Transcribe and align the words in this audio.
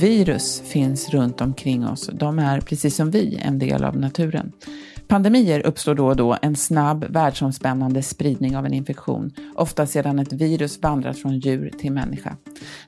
Virus 0.00 0.60
finns 0.60 1.10
runt 1.10 1.40
omkring 1.40 1.86
oss. 1.86 2.10
De 2.12 2.38
är, 2.38 2.60
precis 2.60 2.96
som 2.96 3.10
vi, 3.10 3.38
en 3.42 3.58
del 3.58 3.84
av 3.84 3.96
naturen. 3.96 4.52
Pandemier 5.08 5.66
uppstår 5.66 5.94
då 5.94 6.06
och 6.06 6.16
då 6.16 6.36
en 6.42 6.56
snabb, 6.56 7.04
världsomspännande 7.08 8.02
spridning 8.02 8.56
av 8.56 8.66
en 8.66 8.72
infektion, 8.72 9.32
ofta 9.54 9.86
sedan 9.86 10.18
ett 10.18 10.32
virus 10.32 10.82
vandrat 10.82 11.18
från 11.18 11.38
djur 11.38 11.70
till 11.78 11.92
människa. 11.92 12.36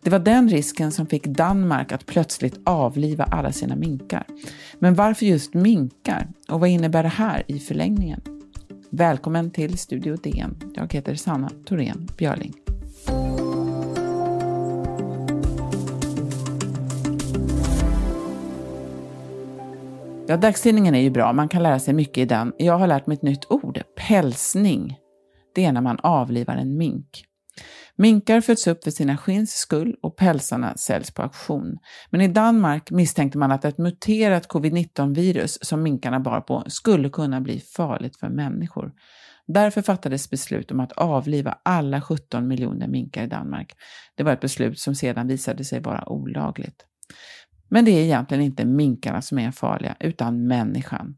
Det 0.03 0.11
var 0.11 0.19
den 0.19 0.49
risken 0.49 0.93
som 0.93 1.07
fick 1.07 1.27
Danmark 1.27 1.93
att 1.93 2.07
plötsligt 2.07 2.61
avliva 2.65 3.25
alla 3.25 3.53
sina 3.53 3.77
minkar. 3.77 4.25
Men 4.79 4.95
varför 4.95 5.27
just 5.27 5.55
minkar? 5.55 6.29
Och 6.49 6.61
vad 6.61 6.69
innebär 6.69 7.03
det 7.03 7.09
här 7.09 7.43
i 7.47 7.59
förlängningen? 7.59 8.21
Välkommen 8.91 9.51
till 9.51 9.79
Studio 9.79 10.17
DN. 10.17 10.57
Jag 10.75 10.93
heter 10.93 11.15
Sanna 11.15 11.51
Thorén 11.65 12.09
Björling. 12.17 12.55
Ja, 20.31 20.37
dagstidningen 20.37 20.95
är 20.95 21.01
ju 21.01 21.11
bra, 21.11 21.33
man 21.33 21.49
kan 21.49 21.63
lära 21.63 21.79
sig 21.79 21.95
mycket 21.95 22.19
i 22.19 22.25
den. 22.25 22.53
Jag 22.59 22.79
har 22.79 22.87
lärt 22.87 23.07
mig 23.07 23.15
ett 23.15 23.23
nytt 23.23 23.51
ord, 23.51 23.83
pälsning. 24.09 24.99
Det 25.55 25.65
är 25.65 25.73
när 25.73 25.81
man 25.81 25.99
avlivar 26.03 26.57
en 26.57 26.77
mink. 26.77 27.25
Minkar 27.97 28.41
föds 28.41 28.67
upp 28.67 28.85
för 28.85 28.91
sina 28.91 29.17
skinns 29.17 29.53
skull 29.53 29.97
och 30.03 30.17
pälsarna 30.17 30.77
säljs 30.77 31.11
på 31.11 31.23
auktion. 31.23 31.79
Men 32.11 32.21
i 32.21 32.29
Danmark 32.29 32.91
misstänkte 32.91 33.39
man 33.39 33.53
att 33.53 33.65
ett 33.65 33.79
muterat 33.79 34.49
covid-19-virus 34.49 35.59
som 35.63 35.83
minkarna 35.83 36.21
bar 36.21 36.41
på 36.41 36.65
skulle 36.67 37.11
kunna 37.11 37.41
bli 37.41 37.61
farligt 37.61 38.17
för 38.17 38.29
människor. 38.29 38.93
Därför 39.47 39.83
fattades 39.83 40.31
beslut 40.31 40.71
om 40.71 40.81
att 40.81 40.93
avliva 40.93 41.59
alla 41.63 42.01
17 42.01 42.49
miljoner 42.49 42.89
minkar 42.89 43.25
i 43.25 43.27
Danmark. 43.27 43.73
Det 44.15 44.23
var 44.23 44.33
ett 44.33 44.41
beslut 44.41 44.79
som 44.79 44.95
sedan 44.95 45.27
visade 45.27 45.65
sig 45.65 45.81
vara 45.81 46.09
olagligt. 46.09 46.85
Men 47.69 47.85
det 47.85 47.91
är 47.91 48.05
egentligen 48.05 48.45
inte 48.45 48.65
minkarna 48.65 49.23
som 49.23 49.39
är 49.39 49.51
farliga, 49.51 49.97
utan 50.01 50.47
människan. 50.47 51.17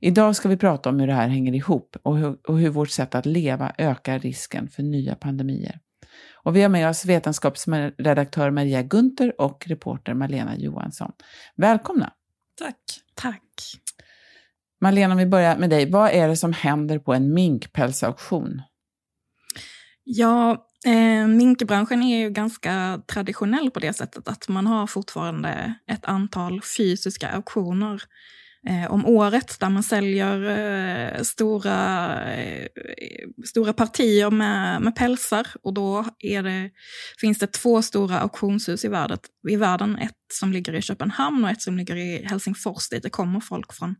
Idag 0.00 0.36
ska 0.36 0.48
vi 0.48 0.56
prata 0.56 0.88
om 0.88 1.00
hur 1.00 1.06
det 1.06 1.14
här 1.14 1.28
hänger 1.28 1.54
ihop 1.54 1.96
och 2.02 2.18
hur, 2.18 2.36
och 2.48 2.58
hur 2.58 2.70
vårt 2.70 2.90
sätt 2.90 3.14
att 3.14 3.26
leva 3.26 3.72
ökar 3.78 4.18
risken 4.18 4.68
för 4.68 4.82
nya 4.82 5.14
pandemier. 5.14 5.80
Och 6.42 6.56
vi 6.56 6.62
har 6.62 6.68
med 6.68 6.88
oss 6.88 7.04
vetenskapsredaktör 7.04 8.50
Maria 8.50 8.82
Gunther 8.82 9.40
och 9.40 9.66
reporter 9.68 10.14
Malena 10.14 10.56
Johansson. 10.56 11.12
Välkomna! 11.56 12.12
Tack. 12.58 12.76
Tack. 13.14 13.42
Malena, 14.80 15.12
om 15.12 15.18
vi 15.18 15.26
börjar 15.26 15.58
med 15.58 15.70
dig. 15.70 15.90
Vad 15.90 16.10
är 16.10 16.28
det 16.28 16.36
som 16.36 16.52
händer 16.52 16.98
på 16.98 17.14
en 17.14 17.34
minkpälsauktion? 17.34 18.62
Ja, 20.04 20.67
Eh, 20.86 21.26
minkbranschen 21.26 22.02
är 22.02 22.18
ju 22.18 22.30
ganska 22.30 23.02
traditionell 23.06 23.70
på 23.70 23.80
det 23.80 23.92
sättet 23.92 24.28
att 24.28 24.48
man 24.48 24.66
har 24.66 24.86
fortfarande 24.86 25.74
ett 25.86 26.04
antal 26.04 26.62
fysiska 26.62 27.28
auktioner 27.28 28.02
Eh, 28.68 28.90
om 28.90 29.06
året 29.06 29.60
där 29.60 29.70
man 29.70 29.82
säljer 29.82 30.42
eh, 31.16 31.22
stora, 31.22 32.34
eh, 32.34 32.66
stora 33.44 33.72
partier 33.72 34.30
med, 34.30 34.82
med 34.82 34.96
pälsar. 34.96 35.46
Och 35.62 35.74
då 35.74 36.04
är 36.18 36.42
det, 36.42 36.70
finns 37.20 37.38
det 37.38 37.46
två 37.46 37.82
stora 37.82 38.18
auktionshus 38.18 38.84
i 38.84 38.88
världen, 38.88 39.18
i 39.48 39.56
världen. 39.56 39.98
Ett 39.98 40.12
som 40.32 40.52
ligger 40.52 40.74
i 40.74 40.82
Köpenhamn 40.82 41.44
och 41.44 41.50
ett 41.50 41.62
som 41.62 41.76
ligger 41.76 41.96
i 41.96 42.24
Helsingfors 42.24 42.88
dit 42.88 43.02
det 43.02 43.10
kommer 43.10 43.40
folk 43.40 43.72
från, 43.74 43.94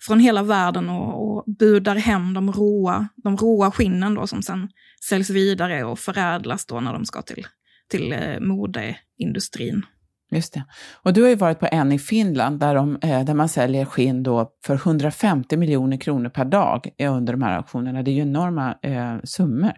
från 0.00 0.20
hela 0.20 0.42
världen 0.42 0.88
och, 0.88 1.36
och 1.36 1.44
budar 1.58 1.96
hem 1.96 2.34
de 2.34 2.52
råa, 2.52 3.08
de 3.16 3.36
råa 3.36 3.70
skinnen 3.70 4.14
då, 4.14 4.26
som 4.26 4.42
sen 4.42 4.68
säljs 5.08 5.30
vidare 5.30 5.84
och 5.84 5.98
förädlas 5.98 6.66
då 6.66 6.80
när 6.80 6.92
de 6.92 7.04
ska 7.04 7.22
till, 7.22 7.46
till 7.88 8.12
eh, 8.12 8.40
modeindustrin. 8.40 9.82
Just 10.30 10.54
det. 10.54 10.64
Och 11.02 11.12
du 11.12 11.22
har 11.22 11.28
ju 11.28 11.34
varit 11.34 11.60
på 11.60 11.68
en 11.72 11.92
i 11.92 11.98
Finland 11.98 12.60
där, 12.60 12.74
de, 12.74 12.98
eh, 13.02 13.24
där 13.24 13.34
man 13.34 13.48
säljer 13.48 13.84
skinn 13.84 14.22
då 14.22 14.50
för 14.66 14.74
150 14.74 15.56
miljoner 15.56 15.96
kronor 15.96 16.28
per 16.28 16.44
dag 16.44 16.88
eh, 16.98 17.16
under 17.16 17.32
de 17.32 17.42
här 17.42 17.56
auktionerna. 17.56 18.02
Det 18.02 18.10
är 18.10 18.12
ju 18.12 18.22
enorma 18.22 18.74
eh, 18.82 19.16
summor. 19.24 19.72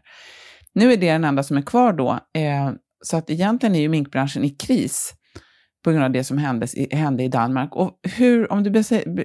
Nu 0.75 0.93
är 0.93 0.97
det 0.97 1.13
den 1.13 1.25
enda 1.25 1.43
som 1.43 1.57
är 1.57 1.63
kvar 1.63 1.93
då, 1.93 2.11
eh, 2.11 2.73
så 3.05 3.17
att 3.17 3.31
egentligen 3.31 3.75
är 3.75 3.81
ju 3.81 3.89
minkbranschen 3.89 4.45
i 4.45 4.51
kris 4.51 5.15
på 5.85 5.91
grund 5.91 6.05
av 6.05 6.11
det 6.11 6.25
som 6.25 6.39
hände, 6.39 6.67
hände 6.91 7.23
i 7.23 7.29
Danmark. 7.29 7.77
Och 7.77 8.01
hur, 8.03 8.53
om 8.53 8.63
du 8.63 8.83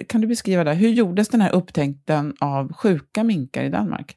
kan 0.08 0.20
du 0.20 0.26
beskriva 0.26 0.64
det, 0.64 0.74
hur 0.74 0.88
gjordes 0.88 1.28
den 1.28 1.40
här 1.40 1.52
upptäckten 1.52 2.34
av 2.40 2.72
sjuka 2.72 3.24
minkar 3.24 3.62
i 3.62 3.68
Danmark? 3.68 4.14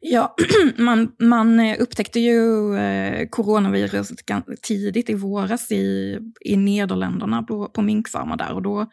Ja, 0.00 0.34
man, 0.76 1.12
man 1.18 1.60
eh, 1.60 1.76
upptäckte 1.78 2.20
ju 2.20 2.76
eh, 2.76 3.28
coronaviruset 3.28 4.18
tidigt 4.62 5.10
i 5.10 5.14
våras 5.14 5.72
i, 5.72 6.18
i 6.40 6.56
Nederländerna 6.56 7.42
på, 7.42 7.68
på 7.68 7.82
minkfarmar 7.82 8.36
där. 8.36 8.52
Och 8.52 8.62
då 8.62 8.90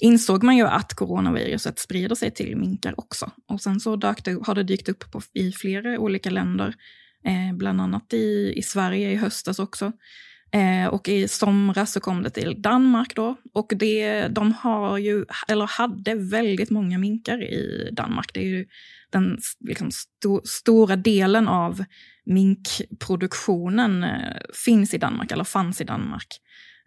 insåg 0.00 0.42
man 0.42 0.56
ju 0.56 0.66
att 0.66 0.94
coronaviruset 0.94 1.78
sprider 1.78 2.14
sig 2.14 2.30
till 2.30 2.56
minkar 2.56 2.94
också. 2.96 3.30
Och 3.48 3.60
sen 3.60 3.80
så 3.80 3.96
dök 3.96 4.24
det, 4.24 4.46
har 4.46 4.54
det 4.54 4.62
dykt 4.62 4.88
upp 4.88 5.10
på, 5.10 5.20
i 5.34 5.52
flera 5.52 5.98
olika 5.98 6.30
länder, 6.30 6.74
eh, 7.24 7.56
bland 7.56 7.80
annat 7.80 8.12
i, 8.12 8.52
i 8.56 8.62
Sverige 8.62 9.10
i 9.10 9.16
höstas 9.16 9.58
också. 9.58 9.92
Eh, 10.52 10.86
och 10.86 11.08
i 11.08 11.28
somras 11.28 11.92
så 11.92 12.00
kom 12.00 12.22
det 12.22 12.30
till 12.30 12.62
Danmark 12.62 13.16
då. 13.16 13.36
Och 13.52 13.72
det, 13.76 14.28
de 14.28 14.52
har 14.52 14.98
ju, 14.98 15.24
eller 15.48 15.66
hade 15.66 16.14
väldigt 16.14 16.70
många 16.70 16.98
minkar 16.98 17.42
i 17.42 17.90
Danmark. 17.92 18.30
Det 18.34 18.40
är 18.40 18.48
ju 18.48 18.66
den 19.12 19.38
liksom, 19.60 19.90
sto, 19.90 20.40
stora 20.44 20.96
delen 20.96 21.48
av 21.48 21.84
minkproduktionen 22.26 24.04
eh, 24.04 24.36
finns 24.64 24.94
i 24.94 24.98
Danmark, 24.98 25.32
eller 25.32 25.44
fanns 25.44 25.80
i 25.80 25.84
Danmark. 25.84 26.40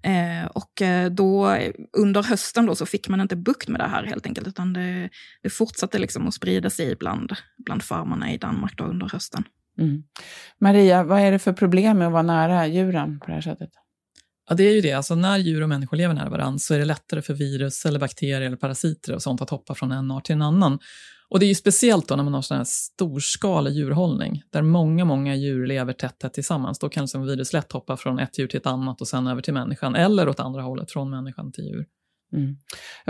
Eh, 0.04 0.46
och 0.46 0.82
eh, 0.82 1.12
då 1.12 1.58
under 1.98 2.24
hösten 2.24 2.66
då 2.66 2.76
så 2.76 2.86
fick 2.86 3.10
man 3.10 3.22
inte 3.22 3.36
bukt 3.36 3.68
med 3.68 3.80
det 3.80 3.88
här 3.88 4.04
helt 4.04 4.26
enkelt, 4.26 4.48
utan 4.48 4.74
det, 4.74 5.10
det 5.42 5.50
fortsatte 5.50 6.00
liksom 6.00 6.28
att 6.28 6.34
sprida 6.34 6.70
sig 6.70 6.96
bland, 6.96 7.34
bland 7.66 7.84
farmarna 7.84 8.34
i 8.34 8.38
Danmark 8.38 8.78
då 8.78 8.84
under 8.84 9.10
hösten. 9.10 9.44
Mm. 9.80 10.04
Maria, 10.60 11.04
vad 11.04 11.22
är 11.22 11.32
det 11.32 11.40
för 11.40 11.54
problem 11.54 11.98
med 11.98 12.08
att 12.08 12.14
vara 12.14 12.24
nära 12.24 12.68
djuren 12.68 13.20
på 13.20 13.26
det 13.26 13.34
här 13.34 13.42
sättet? 13.42 13.70
Ja, 14.50 14.56
det 14.56 14.64
är 14.64 14.74
ju 14.74 14.82
det. 14.82 14.94
Alltså, 14.94 15.16
när 15.16 15.38
djur 15.38 15.64
och 15.64 15.70
människor 15.70 15.98
lever 15.98 16.14
nära 16.14 16.30
varandra 16.30 16.60
så 16.60 16.74
är 16.74 16.80
det 16.80 16.86
lättare 16.86 17.22
för 17.22 17.34
virus, 17.34 17.86
eller 17.86 18.00
bakterier 18.00 18.42
eller 18.42 18.58
parasiter 18.58 19.16
och 19.16 19.22
sånt 19.22 19.42
att 19.42 19.50
hoppa 19.50 19.76
från 19.76 19.92
en 19.92 20.12
art 20.12 20.26
till 20.26 20.36
en 20.36 20.42
annan. 20.42 20.80
Och 21.30 21.40
det 21.40 21.46
är 21.46 21.48
ju 21.48 21.56
speciellt 21.56 22.08
då 22.08 22.16
när 22.16 22.24
man 22.24 22.34
har 22.34 22.42
sån 22.42 22.58
här 22.58 22.66
storskalig 22.68 23.74
djurhållning, 23.74 24.42
där 24.50 24.62
många, 24.62 25.06
många 25.06 25.36
djur 25.36 25.68
lever 25.68 25.94
tätt, 25.94 26.20
tätt 26.20 26.34
tillsammans. 26.34 26.80
Då 26.80 26.90
kan 26.90 27.04
liksom 27.04 27.26
virus 27.26 27.54
lätt 27.54 27.72
hoppa 27.72 27.98
från 27.98 28.20
ett 28.20 28.40
djur 28.40 28.48
till 28.48 28.58
ett 28.58 28.68
annat 28.68 29.02
och 29.02 29.08
sen 29.08 29.28
över 29.28 29.42
till 29.42 29.54
människan, 29.54 29.96
eller 29.96 30.30
åt 30.30 30.40
andra 30.40 30.62
hållet, 30.62 30.92
från 30.92 31.10
människan 31.10 31.52
till 31.52 31.64
djur. 31.64 31.86
Mm. 32.34 32.56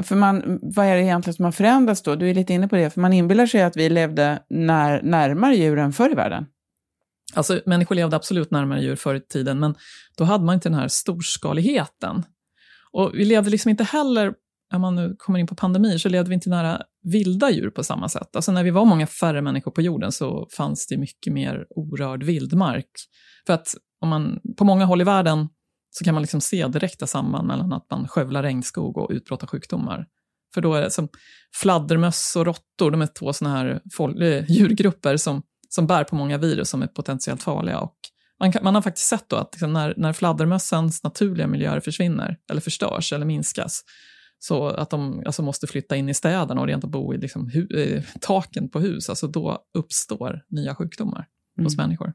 För 0.03 0.15
man, 0.15 0.59
vad 0.61 0.85
är 0.85 0.95
det 0.95 1.01
egentligen 1.01 1.33
som 1.33 1.45
har 1.45 1.51
förändrats 1.51 2.01
då? 2.01 2.15
Du 2.15 2.29
är 2.29 2.33
lite 2.33 2.53
inne 2.53 2.67
på 2.67 2.75
det, 2.75 2.89
för 2.89 3.01
man 3.01 3.13
inbillar 3.13 3.45
sig 3.45 3.63
att 3.63 3.77
vi 3.77 3.89
levde 3.89 4.39
när, 4.49 5.01
närmare 5.01 5.55
djuren 5.55 5.93
förr 5.93 6.11
i 6.11 6.15
världen. 6.15 6.45
Alltså, 7.33 7.61
människor 7.65 7.95
levde 7.95 8.15
absolut 8.15 8.51
närmare 8.51 8.81
djur 8.81 8.95
förr 8.95 9.15
i 9.15 9.21
tiden, 9.21 9.59
men 9.59 9.75
då 10.17 10.23
hade 10.23 10.45
man 10.45 10.55
inte 10.55 10.69
den 10.69 10.79
här 10.79 10.87
storskaligheten. 10.87 12.23
Och 12.91 13.11
vi 13.13 13.25
levde 13.25 13.49
liksom 13.49 13.69
inte 13.69 13.83
heller, 13.83 14.33
om 14.73 14.81
man 14.81 14.95
nu 14.95 15.15
kommer 15.19 15.39
in 15.39 15.47
på 15.47 15.55
pandemier, 15.55 15.97
så 15.97 16.09
levde 16.09 16.29
vi 16.29 16.35
inte 16.35 16.49
nära 16.49 16.81
vilda 17.03 17.51
djur 17.51 17.69
på 17.69 17.83
samma 17.83 18.09
sätt. 18.09 18.35
Alltså 18.35 18.51
när 18.51 18.63
vi 18.63 18.69
var 18.69 18.85
många 18.85 19.07
färre 19.07 19.41
människor 19.41 19.71
på 19.71 19.81
jorden 19.81 20.11
så 20.11 20.47
fanns 20.51 20.87
det 20.87 20.97
mycket 20.97 21.33
mer 21.33 21.65
orörd 21.69 22.23
vildmark. 22.23 22.89
För 23.45 23.53
att 23.53 23.67
om 24.01 24.09
man, 24.09 24.39
på 24.57 24.65
många 24.65 24.85
håll 24.85 25.01
i 25.01 25.03
världen 25.03 25.47
så 25.91 26.03
kan 26.03 26.13
man 26.13 26.21
liksom 26.23 26.41
se 26.41 26.67
direkta 26.67 27.07
samband 27.07 27.47
mellan 27.47 27.73
att 27.73 27.91
man 27.91 28.07
skövlar 28.07 28.43
regnskog 28.43 28.97
och 28.97 29.11
utbrott 29.11 29.43
av 29.43 29.49
sjukdomar. 29.49 30.05
För 30.53 30.61
då 30.61 30.73
är 30.73 30.81
det 30.81 30.91
som 30.91 31.09
fladdermöss 31.55 32.35
och 32.35 32.45
råttor, 32.45 32.91
de 32.91 33.01
är 33.01 33.07
två 33.07 33.33
såna 33.33 33.51
här 33.51 33.81
folk, 33.93 34.21
eh, 34.21 34.45
djurgrupper 34.51 35.17
som 35.17 35.43
som 35.75 35.87
bär 35.87 36.03
på 36.03 36.15
många 36.15 36.37
virus 36.37 36.69
som 36.69 36.81
är 36.81 36.87
potentiellt 36.87 37.43
farliga. 37.43 37.79
Och 37.79 37.95
man, 38.39 38.51
kan, 38.51 38.63
man 38.63 38.75
har 38.75 38.81
faktiskt 38.81 39.07
sett 39.07 39.29
då 39.29 39.35
att 39.35 39.53
liksom 39.53 39.73
när, 39.73 39.93
när 39.97 40.13
fladdermössens 40.13 41.03
naturliga 41.03 41.47
miljöer 41.47 41.79
försvinner, 41.79 42.37
eller 42.51 42.61
förstörs 42.61 43.13
eller 43.13 43.25
minskas, 43.25 43.83
så 44.39 44.67
att 44.67 44.89
de 44.89 45.23
alltså 45.25 45.41
måste 45.41 45.67
flytta 45.67 45.95
in 45.95 46.09
i 46.09 46.13
städerna 46.13 46.61
och 46.61 46.67
rent 46.67 46.83
att 46.83 46.89
bo 46.89 47.13
i 47.13 47.17
liksom 47.17 47.49
hu, 47.49 47.67
eh, 47.77 48.03
taken 48.21 48.69
på 48.69 48.79
hus, 48.79 49.09
alltså 49.09 49.27
då 49.27 49.59
uppstår 49.77 50.41
nya 50.49 50.75
sjukdomar 50.75 51.27
mm. 51.57 51.65
hos 51.65 51.77
människor. 51.77 52.13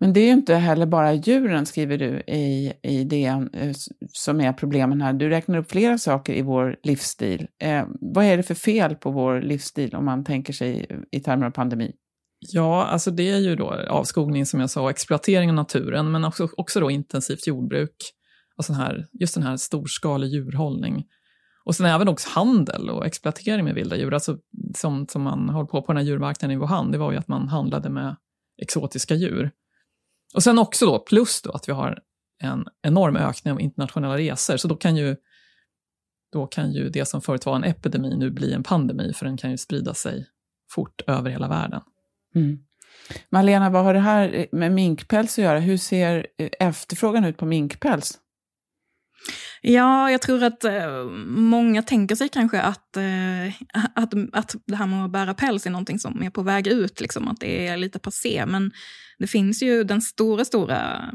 Men 0.00 0.12
det 0.12 0.20
är 0.20 0.26
ju 0.26 0.32
inte 0.32 0.54
heller 0.54 0.86
bara 0.86 1.12
djuren, 1.12 1.66
skriver 1.66 1.98
du 1.98 2.20
i, 2.20 2.72
i 2.82 3.04
det 3.04 3.24
eh, 3.24 3.72
som 4.12 4.40
är 4.40 4.52
problemen 4.52 5.00
här. 5.00 5.12
Du 5.12 5.28
räknar 5.28 5.58
upp 5.58 5.70
flera 5.70 5.98
saker 5.98 6.34
i 6.34 6.42
vår 6.42 6.76
livsstil. 6.82 7.46
Eh, 7.62 7.84
vad 8.00 8.24
är 8.24 8.36
det 8.36 8.42
för 8.42 8.54
fel 8.54 8.94
på 8.94 9.10
vår 9.10 9.40
livsstil 9.40 9.94
om 9.94 10.04
man 10.04 10.24
tänker 10.24 10.52
sig 10.52 10.86
i 11.10 11.20
termer 11.20 11.46
av 11.46 11.50
pandemi? 11.50 11.92
Ja, 12.48 12.84
alltså 12.84 13.10
det 13.10 13.30
är 13.30 13.38
ju 13.38 13.56
då 13.56 13.70
avskogning 13.70 14.46
som 14.46 14.60
jag 14.60 14.70
sa, 14.70 14.90
exploatering 14.90 15.50
av 15.50 15.56
naturen, 15.56 16.12
men 16.12 16.24
också, 16.24 16.48
också 16.56 16.80
då 16.80 16.90
intensivt 16.90 17.46
jordbruk. 17.46 17.96
och 18.56 18.64
sån 18.64 18.76
här, 18.76 19.08
just 19.12 19.34
den 19.34 19.42
här 19.42 19.56
storskalig 19.56 20.28
djurhållning. 20.28 21.04
Och 21.64 21.74
sen 21.76 21.86
även 21.86 22.08
också 22.08 22.28
handel 22.30 22.90
och 22.90 23.06
exploatering 23.06 23.64
med 23.64 23.74
vilda 23.74 23.96
djur. 23.96 24.14
Alltså, 24.14 24.38
som, 24.76 25.08
som 25.08 25.22
man 25.22 25.48
håller 25.48 25.66
på 25.66 25.82
på 25.82 25.92
den 25.92 25.96
här 25.96 26.04
djurmarknaden 26.04 26.56
i 26.56 26.60
Wuhan, 26.60 26.90
det 26.90 26.98
var 26.98 27.12
ju 27.12 27.18
att 27.18 27.28
man 27.28 27.48
handlade 27.48 27.90
med 27.90 28.16
exotiska 28.62 29.14
djur. 29.14 29.50
Och 30.34 30.42
sen 30.42 30.58
också 30.58 30.86
då, 30.86 30.98
plus 30.98 31.42
då 31.42 31.50
att 31.50 31.68
vi 31.68 31.72
har 31.72 31.98
en 32.42 32.64
enorm 32.82 33.16
ökning 33.16 33.52
av 33.52 33.60
internationella 33.60 34.18
resor, 34.18 34.56
så 34.56 34.68
då 34.68 34.76
kan 34.76 34.96
ju, 34.96 35.16
då 36.32 36.46
kan 36.46 36.72
ju 36.72 36.88
det 36.88 37.04
som 37.04 37.20
förut 37.20 37.46
var 37.46 37.56
en 37.56 37.64
epidemi 37.64 38.16
nu 38.16 38.30
bli 38.30 38.52
en 38.52 38.62
pandemi, 38.62 39.12
för 39.12 39.26
den 39.26 39.36
kan 39.36 39.50
ju 39.50 39.58
sprida 39.58 39.94
sig 39.94 40.26
fort 40.74 41.02
över 41.06 41.30
hela 41.30 41.48
världen. 41.48 41.80
Mm. 42.34 42.58
Malena, 43.30 43.70
vad 43.70 43.84
har 43.84 43.94
det 43.94 44.00
här 44.00 44.46
med 44.52 44.72
minkpäls 44.72 45.38
att 45.38 45.44
göra? 45.44 45.58
Hur 45.58 45.76
ser 45.76 46.26
eh, 46.38 46.68
efterfrågan 46.68 47.24
ut 47.24 47.36
på 47.36 47.46
minkpäls? 47.46 48.18
Ja, 49.64 50.10
jag 50.10 50.22
tror 50.22 50.42
att 50.42 50.64
eh, 50.64 51.04
många 51.26 51.82
tänker 51.82 52.14
sig 52.14 52.28
kanske 52.28 52.60
att, 52.60 52.96
eh, 52.96 53.48
att, 53.94 54.14
att 54.32 54.54
det 54.66 54.76
här 54.76 54.86
med 54.86 55.04
att 55.04 55.12
bära 55.12 55.34
päls 55.34 55.66
är 55.66 55.70
någonting 55.70 55.98
som 55.98 56.22
är 56.22 56.30
på 56.30 56.42
väg 56.42 56.66
ut, 56.66 57.00
liksom, 57.00 57.28
att 57.28 57.40
det 57.40 57.66
är 57.66 57.76
lite 57.76 57.98
passé. 57.98 58.46
Men 58.46 58.72
det 59.18 59.26
finns 59.26 59.62
ju 59.62 59.84
den 59.84 60.00
stora, 60.00 60.44
stora 60.44 61.10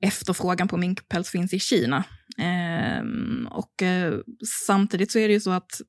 efterfrågan 0.00 0.68
på 0.68 0.76
minkpäls 0.76 1.30
finns 1.30 1.52
i 1.52 1.58
Kina. 1.58 2.04
Ehm, 2.38 3.46
eh, 3.46 3.52
och 3.52 3.82
samtidigt 4.66 5.12
så 5.12 5.18
är 5.18 5.28
det 5.28 5.34
ju 5.34 5.40
så 5.40 5.50
att 5.50 5.80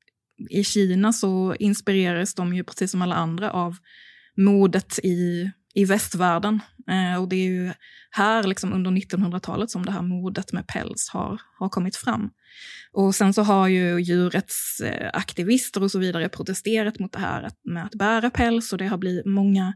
i 0.50 0.64
Kina 0.64 1.14
så 1.14 1.56
inspireras 1.60 2.34
de 2.34 2.54
ju 2.54 2.64
precis 2.64 2.92
som 2.92 3.02
alla 3.02 3.16
andra 3.16 3.52
av 3.52 3.76
modet 4.40 5.00
i, 5.04 5.52
i 5.74 5.86
västvärlden. 5.86 6.60
Eh, 6.90 7.22
och 7.22 7.30
det 7.30 7.36
är 7.36 7.50
ju 7.50 7.74
här 8.12 8.44
liksom 8.44 8.74
under 8.74 8.92
1900-talet 8.92 9.72
som 9.72 9.86
det 9.86 9.92
här 9.92 10.02
modet 10.02 10.54
med 10.54 10.68
päls 10.68 11.10
har, 11.14 11.42
har 11.60 11.70
kommit 11.70 11.96
fram. 11.96 12.30
Och 12.92 13.16
sen 13.16 13.34
så 13.34 13.42
har 13.42 13.68
ju 13.68 14.00
djurets 14.00 14.80
eh, 14.80 15.10
aktivister 15.14 15.84
och 15.84 15.92
så 15.92 16.00
vidare 16.00 16.30
protesterat 16.30 17.00
mot 17.00 17.12
det 17.12 17.20
här 17.20 17.50
med 17.64 17.86
att 17.86 17.96
bära 17.96 18.30
päls 18.30 18.72
och 18.72 18.78
det 18.78 18.88
har 18.88 18.98
blivit 18.98 19.26
många 19.26 19.74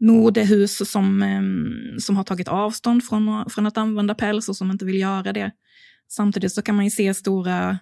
modehus 0.00 0.90
som, 0.90 1.22
ehm, 1.22 2.00
som 2.00 2.16
har 2.16 2.24
tagit 2.24 2.48
avstånd 2.48 3.04
från, 3.04 3.50
från 3.50 3.66
att 3.66 3.78
använda 3.78 4.14
päls 4.14 4.48
och 4.48 4.56
som 4.56 4.70
inte 4.70 4.84
vill 4.84 5.00
göra 5.00 5.32
det. 5.32 5.50
Samtidigt 6.08 6.52
så 6.52 6.62
kan 6.62 6.74
man 6.74 6.84
ju 6.84 6.90
se 6.90 7.14
stora 7.14 7.78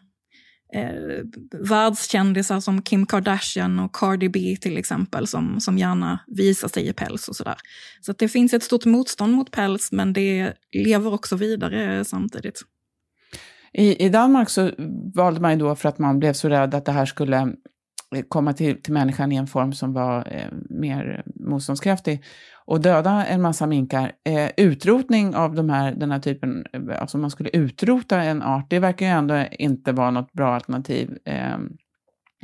eh, 0.72 1.24
världskändisar 1.68 2.60
som 2.60 2.82
Kim 2.82 3.06
Kardashian 3.06 3.78
och 3.78 3.94
Cardi 3.94 4.28
B 4.28 4.56
till 4.60 4.78
exempel 4.78 5.26
som, 5.26 5.60
som 5.60 5.78
gärna 5.78 6.20
visar 6.26 6.68
sig 6.68 6.88
i 6.88 6.92
päls 6.92 7.28
och 7.28 7.36
sådär. 7.36 7.56
Så 8.00 8.10
att 8.10 8.18
det 8.18 8.28
finns 8.28 8.54
ett 8.54 8.62
stort 8.62 8.84
motstånd 8.84 9.34
mot 9.34 9.50
päls 9.50 9.92
men 9.92 10.12
det 10.12 10.52
lever 10.72 11.12
också 11.12 11.36
vidare 11.36 12.04
samtidigt. 12.04 12.62
I, 13.72 14.06
I 14.06 14.08
Danmark 14.08 14.50
så 14.50 14.70
valde 15.14 15.40
man 15.40 15.52
ju 15.52 15.58
då 15.58 15.74
för 15.74 15.88
att 15.88 15.98
man 15.98 16.18
blev 16.18 16.32
så 16.32 16.48
rädd 16.48 16.74
att 16.74 16.84
det 16.84 16.92
här 16.92 17.06
skulle 17.06 17.52
Eh, 18.16 18.22
komma 18.28 18.52
till, 18.52 18.82
till 18.82 18.92
människan 18.92 19.32
i 19.32 19.36
en 19.36 19.46
form 19.46 19.72
som 19.72 19.92
var 19.92 20.18
eh, 20.30 20.48
mer 20.70 21.22
motståndskraftig 21.26 22.22
och 22.66 22.80
döda 22.80 23.26
en 23.26 23.42
massa 23.42 23.66
minkar. 23.66 24.12
Eh, 24.24 24.50
utrotning 24.56 25.34
av 25.34 25.54
de 25.54 25.70
här, 25.70 25.94
den 25.94 26.10
här 26.10 26.18
typen, 26.18 26.66
eh, 26.72 27.00
alltså 27.00 27.18
man 27.18 27.30
skulle 27.30 27.50
utrota 27.50 28.22
en 28.22 28.42
art, 28.42 28.70
det 28.70 28.78
verkar 28.78 29.06
ju 29.06 29.12
ändå 29.12 29.44
inte 29.50 29.92
vara 29.92 30.10
något 30.10 30.32
bra 30.32 30.54
alternativ. 30.54 31.18
Eh, 31.24 31.58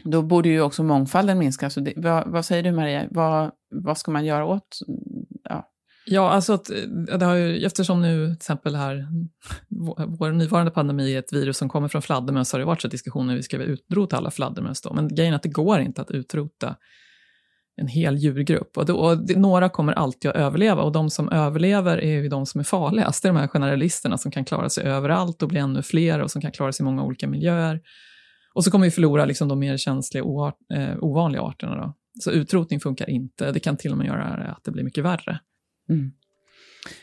då 0.04 0.22
borde 0.22 0.48
ju 0.48 0.60
också 0.60 0.82
mångfalden 0.82 1.38
minska. 1.38 1.70
Så 1.70 1.80
det, 1.80 1.92
vad, 1.96 2.28
vad, 2.28 2.44
säger 2.44 2.62
du 2.62 2.72
Maria, 2.72 3.06
vad, 3.10 3.50
vad 3.70 3.98
ska 3.98 4.10
man 4.10 4.24
göra 4.24 4.44
åt 4.44 4.78
ja. 6.10 6.30
Alltså 6.30 6.52
att, 6.52 6.70
det 7.18 7.24
har 7.24 7.34
ju, 7.34 7.64
eftersom 7.66 8.02
nu 8.02 8.26
till 8.26 8.32
exempel 8.32 8.74
här, 8.74 9.08
vår 10.18 10.32
nuvarande 10.32 10.70
pandemi 10.70 11.14
är 11.14 11.18
ett 11.18 11.32
virus 11.32 11.56
som 11.58 11.68
kommer 11.68 11.88
från 11.88 12.02
fladdermöss, 12.02 12.48
så 12.48 12.56
har 12.56 12.58
det 12.58 12.66
varit 12.66 12.82
så 12.82 12.88
diskussioner 12.88 13.36
vi 13.36 13.42
ska 13.42 13.56
utrota 13.56 14.16
alla 14.16 14.30
fladdermöss 14.30 14.80
då. 14.80 14.94
Men 14.94 15.14
grejen 15.14 15.32
är 15.32 15.36
att 15.36 15.42
det 15.42 15.48
går 15.48 15.80
inte 15.80 16.02
att 16.02 16.10
utrota 16.10 16.76
en 17.80 17.88
hel 17.88 18.16
djurgrupp. 18.16 18.76
Och, 18.76 18.86
då, 18.86 18.96
och 18.96 19.26
det, 19.26 19.38
några 19.38 19.68
kommer 19.68 19.92
alltid 19.92 20.30
att 20.30 20.36
överleva 20.36 20.82
och 20.82 20.92
de 20.92 21.10
som 21.10 21.28
överlever 21.28 21.98
är 21.98 22.22
ju 22.22 22.28
de 22.28 22.46
som 22.46 22.58
är 22.58 22.64
farligast. 22.64 23.22
Det 23.22 23.28
är 23.28 23.32
de 23.32 23.38
här 23.38 23.48
generalisterna 23.48 24.18
som 24.18 24.30
kan 24.30 24.44
klara 24.44 24.68
sig 24.68 24.84
överallt 24.84 25.42
och 25.42 25.48
bli 25.48 25.60
ännu 25.60 25.82
fler 25.82 26.20
och 26.20 26.30
som 26.30 26.42
kan 26.42 26.52
klara 26.52 26.72
sig 26.72 26.84
i 26.84 26.86
många 26.86 27.02
olika 27.02 27.28
miljöer. 27.28 27.80
Och 28.54 28.64
så 28.64 28.70
kommer 28.70 28.84
vi 28.84 28.90
förlora 28.90 29.24
liksom 29.24 29.48
de 29.48 29.58
mer 29.58 29.76
känsliga 29.76 30.24
och 30.24 30.46
eh, 30.74 30.96
ovanliga 31.00 31.42
arterna. 31.42 31.76
Då. 31.76 31.94
Så 32.20 32.30
utrotning 32.30 32.80
funkar 32.80 33.10
inte. 33.10 33.52
Det 33.52 33.60
kan 33.60 33.76
till 33.76 33.92
och 33.92 33.98
med 33.98 34.06
göra 34.06 34.24
att 34.24 34.64
det 34.64 34.70
blir 34.70 34.84
mycket 34.84 35.04
värre. 35.04 35.40
Mm. 35.90 36.12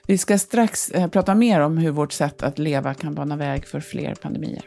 Vi 0.07 0.17
ska 0.17 0.37
strax 0.37 0.89
eh, 0.89 1.07
prata 1.07 1.35
mer 1.35 1.59
om 1.59 1.77
hur 1.77 1.91
vårt 1.91 2.11
sätt 2.11 2.43
att 2.43 2.59
leva 2.59 2.93
kan 2.93 3.15
bana 3.15 3.37
väg 3.37 3.65
för 3.65 3.79
fler 3.79 4.15
pandemier. 4.15 4.65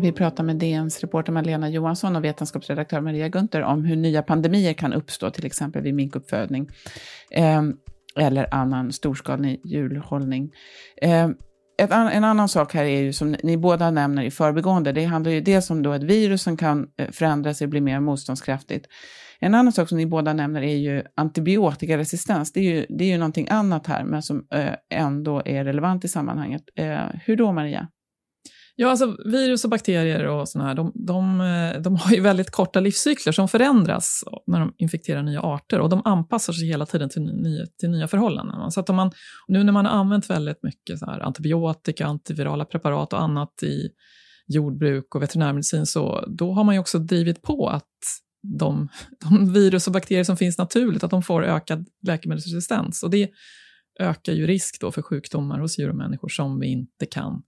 Vi 0.00 0.12
pratar 0.12 0.44
med 0.44 0.56
DNs 0.56 1.00
reporter 1.00 1.32
Malena 1.32 1.68
Johansson 1.68 2.16
och 2.16 2.24
vetenskapsredaktör 2.24 3.00
Maria 3.00 3.28
Gunther 3.28 3.62
om 3.62 3.84
hur 3.84 3.96
nya 3.96 4.22
pandemier 4.22 4.72
kan 4.72 4.92
uppstå, 4.92 5.30
till 5.30 5.46
exempel 5.46 5.82
vid 5.82 5.94
minkuppfödning 5.94 6.68
eh, 7.30 7.62
eller 8.16 8.54
annan 8.54 8.92
storskalig 8.92 9.60
djurhållning. 9.64 10.52
Eh, 10.96 11.28
ett, 11.78 11.90
en 11.90 12.24
annan 12.24 12.48
sak 12.48 12.74
här 12.74 12.84
är 12.84 13.00
ju 13.00 13.12
som 13.12 13.36
ni 13.42 13.56
båda 13.56 13.90
nämner 13.90 14.22
i 14.22 14.30
förbigående, 14.30 14.92
det 14.92 15.04
handlar 15.04 15.32
ju 15.32 15.40
dels 15.40 15.70
om 15.70 15.82
då 15.82 15.92
ett 15.92 16.02
virus 16.02 16.42
som 16.42 16.56
kan 16.56 16.86
förändras 17.12 17.16
förändra 17.16 17.54
sig 17.54 17.64
och 17.64 17.70
bli 17.70 17.80
mer 17.80 18.00
motståndskraftigt. 18.00 18.86
En 19.40 19.54
annan 19.54 19.72
sak 19.72 19.88
som 19.88 19.98
ni 19.98 20.06
båda 20.06 20.32
nämner 20.32 20.62
är 20.62 20.76
ju 20.76 21.02
antibiotikaresistens. 21.16 22.52
Det 22.52 22.60
är 22.60 22.64
ju, 22.64 22.86
det 22.88 23.04
är 23.04 23.08
ju 23.08 23.18
någonting 23.18 23.48
annat 23.50 23.86
här, 23.86 24.04
men 24.04 24.22
som 24.22 24.46
eh, 24.54 24.74
ändå 24.90 25.42
är 25.44 25.64
relevant 25.64 26.04
i 26.04 26.08
sammanhanget. 26.08 26.62
Eh, 26.76 26.98
hur 27.24 27.36
då, 27.36 27.52
Maria? 27.52 27.88
Ja, 28.78 28.90
alltså 28.90 29.16
virus 29.24 29.64
och 29.64 29.70
bakterier 29.70 30.26
och 30.26 30.48
såna 30.48 30.66
här, 30.66 30.74
de, 30.74 30.92
de, 30.94 31.40
eh, 31.40 31.80
de 31.80 31.96
har 31.96 32.12
ju 32.12 32.20
väldigt 32.20 32.50
korta 32.50 32.80
livscykler 32.80 33.32
som 33.32 33.48
förändras 33.48 34.24
när 34.46 34.60
de 34.60 34.74
infekterar 34.78 35.22
nya 35.22 35.40
arter 35.40 35.80
och 35.80 35.88
de 35.88 36.02
anpassar 36.04 36.52
sig 36.52 36.68
hela 36.68 36.86
tiden 36.86 37.08
till 37.08 37.22
nya, 37.22 37.66
till 37.80 37.90
nya 37.90 38.08
förhållanden. 38.08 38.70
Så 38.70 38.80
att 38.80 38.90
om 38.90 38.96
man, 38.96 39.10
nu 39.48 39.64
när 39.64 39.72
man 39.72 39.86
har 39.86 39.92
använt 39.92 40.30
väldigt 40.30 40.62
mycket 40.62 40.98
så 40.98 41.06
här, 41.06 41.20
antibiotika, 41.20 42.06
antivirala 42.06 42.64
preparat 42.64 43.12
och 43.12 43.22
annat 43.22 43.62
i 43.62 43.88
jordbruk 44.46 45.14
och 45.14 45.22
veterinärmedicin, 45.22 45.86
så 45.86 46.24
då 46.28 46.52
har 46.52 46.64
man 46.64 46.74
ju 46.74 46.80
också 46.80 46.98
drivit 46.98 47.42
på 47.42 47.68
att 47.68 47.84
de, 48.58 48.88
de 49.30 49.52
virus 49.52 49.86
och 49.86 49.92
bakterier 49.92 50.24
som 50.24 50.36
finns 50.36 50.58
naturligt, 50.58 51.04
att 51.04 51.10
de 51.10 51.22
får 51.22 51.44
ökad 51.44 51.86
läkemedelsresistens. 52.06 53.02
Och 53.02 53.10
det 53.10 53.30
ökar 54.00 54.32
ju 54.32 54.46
risk 54.46 54.80
då 54.80 54.92
för 54.92 55.02
sjukdomar 55.02 55.58
hos 55.58 55.78
djur 55.78 55.88
och 55.90 55.96
människor 55.96 56.28
som 56.28 56.60
vi 56.60 56.66
inte 56.66 57.06
kan 57.06 57.42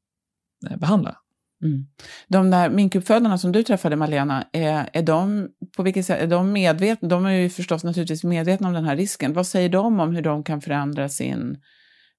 behandla. 0.79 1.17
Mm. 1.63 1.87
De 2.29 2.51
där 2.51 2.71
minkuppfödarna 2.71 3.39
som 3.39 3.53
du 3.53 3.63
träffade, 3.63 3.97
Malena, 3.97 4.45
är, 4.53 4.91
är, 4.93 5.03
de, 5.03 5.49
på 5.77 5.83
vilket 5.83 6.07
sätt, 6.07 6.23
är 6.23 6.27
de 6.27 6.53
medvetna? 6.53 7.09
De 7.09 7.27
är 7.27 7.33
ju 7.33 7.51
förstås 7.51 7.85
naturligtvis 7.85 8.25
medvetna 8.25 8.69
om 8.69 8.75
den 8.75 8.85
här 8.85 8.97
risken. 8.97 9.33
Vad 9.33 9.47
säger 9.47 9.69
de 9.69 10.01
om 10.01 10.15
hur 10.15 10.23
de 10.23 10.45
kan 10.45 10.61
förändra 10.61 11.09
sin, 11.09 11.57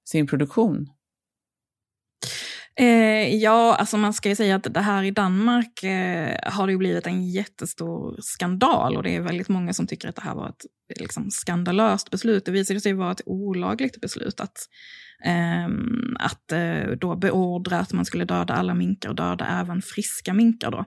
sin 0.09 0.27
produktion? 0.27 0.87
Eh, 2.79 3.35
ja, 3.35 3.75
alltså 3.75 3.97
man 3.97 4.13
ska 4.13 4.29
ju 4.29 4.35
säga 4.35 4.55
att 4.55 4.73
det 4.73 4.79
här 4.79 5.03
i 5.03 5.11
Danmark 5.11 5.83
eh, 5.83 6.37
har 6.43 6.67
det 6.67 6.71
ju 6.71 6.77
blivit 6.77 7.07
en 7.07 7.29
jättestor 7.29 8.17
skandal 8.21 8.97
och 8.97 9.03
det 9.03 9.15
är 9.15 9.21
väldigt 9.21 9.49
många 9.49 9.73
som 9.73 9.87
tycker 9.87 10.09
att 10.09 10.15
det 10.15 10.21
här 10.21 10.35
var 10.35 10.49
ett 10.49 10.65
liksom, 10.99 11.31
skandalöst 11.31 12.09
beslut. 12.09 12.45
Det 12.45 12.51
visade 12.51 12.81
sig 12.81 12.93
vara 12.93 13.11
ett 13.11 13.21
olagligt 13.25 14.01
beslut 14.01 14.39
att, 14.39 14.41
eh, 14.47 14.57
Ehm, 15.23 16.15
att 16.19 16.51
eh, 16.51 16.91
då 17.01 17.15
beordra 17.15 17.79
att 17.79 17.93
man 17.93 18.05
skulle 18.05 18.25
döda 18.25 18.53
alla 18.53 18.73
minkar 18.73 19.09
och 19.09 19.15
döda 19.15 19.47
även 19.61 19.81
friska 19.81 20.33
minkar. 20.33 20.71
Då. 20.71 20.85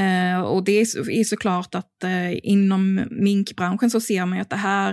Eh, 0.00 0.40
och 0.40 0.64
det 0.64 0.80
är, 0.80 1.24
såklart 1.24 1.74
att 1.74 2.04
eh, 2.04 2.46
inom 2.46 3.04
minkbranschen 3.10 3.90
så 3.90 4.00
ser 4.00 4.26
man 4.26 4.38
ju 4.38 4.42
att 4.42 4.50
det 4.50 4.56
här 4.56 4.90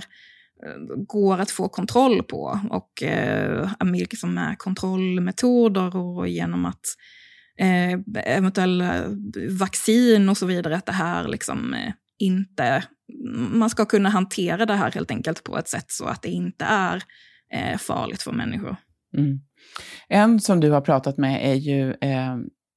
eh, 0.66 1.04
går 1.08 1.38
att 1.38 1.52
få 1.52 1.70
kontroll 1.70 2.24
på. 2.24 2.60
Och 2.70 3.04
eh, 3.04 3.70
liksom 3.82 4.34
med 4.34 4.58
kontrollmetoder 4.58 5.96
och 5.96 6.28
genom 6.28 6.66
att 6.66 6.86
eh, 7.60 8.00
eventuella 8.26 9.04
vaccin 9.60 10.30
och 10.30 10.38
så 10.38 10.46
vidare, 10.46 10.76
att 10.76 10.86
det 10.86 10.92
här 10.92 11.28
liksom 11.28 11.74
eh, 11.74 11.94
inte... 12.20 12.84
Man 13.52 13.70
ska 13.70 13.86
kunna 13.86 14.10
hantera 14.10 14.66
det 14.66 14.74
här 14.74 14.92
helt 14.92 15.12
enkelt 15.12 15.44
på 15.44 15.58
ett 15.58 15.68
sätt 15.68 15.92
så 15.92 16.06
att 16.06 16.22
det 16.22 16.30
inte 16.30 16.66
är 16.66 17.04
eh, 17.52 17.78
farligt 17.78 18.22
för 18.22 18.32
människor. 18.32 18.76
Mm. 19.18 19.40
En 20.10 20.40
som 20.40 20.60
du 20.60 20.72
har 20.72 20.82
pratat 20.82 21.18
med 21.18 21.52
är 21.52 21.56
ju 21.56 21.94
eh, 22.02 22.34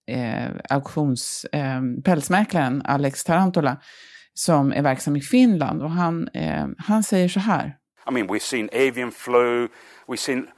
eh, 0.06 0.50
auktions, 0.70 1.44
eh, 1.44 1.80
pälsmäklaren 2.04 2.82
Alex 2.84 3.24
Tarantola 3.24 3.76
som 4.34 4.72
är 4.72 4.82
verksam 4.82 5.16
i 5.16 5.20
Finland 5.20 5.82
och 5.82 5.90
han, 5.90 6.28
eh, 6.28 6.66
han 6.78 7.02
säger 7.02 7.28
så 7.28 7.40
här. 7.40 7.76
I 8.08 8.12
mean, 8.12 8.28
we've 8.28 8.38
seen 8.38 8.68
avian 8.72 9.12
flu, 9.12 9.68
we've 10.06 10.16
seen 10.16 10.48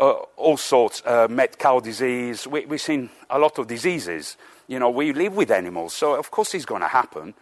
uh, 0.00 0.46
all 0.46 0.58
sorts, 0.58 1.04
uh, 1.06 1.28
met 1.28 1.58
cow 1.58 1.80
disease, 1.84 2.50
we, 2.50 2.66
we've 2.66 2.78
seen 2.78 3.08
a 3.28 3.38
lot 3.38 3.58
of 3.58 3.66
diseases. 3.66 4.38
You 4.66 4.78
know, 4.78 4.98
we 4.98 5.12
live 5.12 5.36
with 5.36 5.52
animals, 5.52 5.94
so 5.94 6.18
of 6.18 6.30
course 6.30 6.56
it's 6.58 6.66
going 6.66 6.82
to 6.82 6.88
happen. 6.88 7.34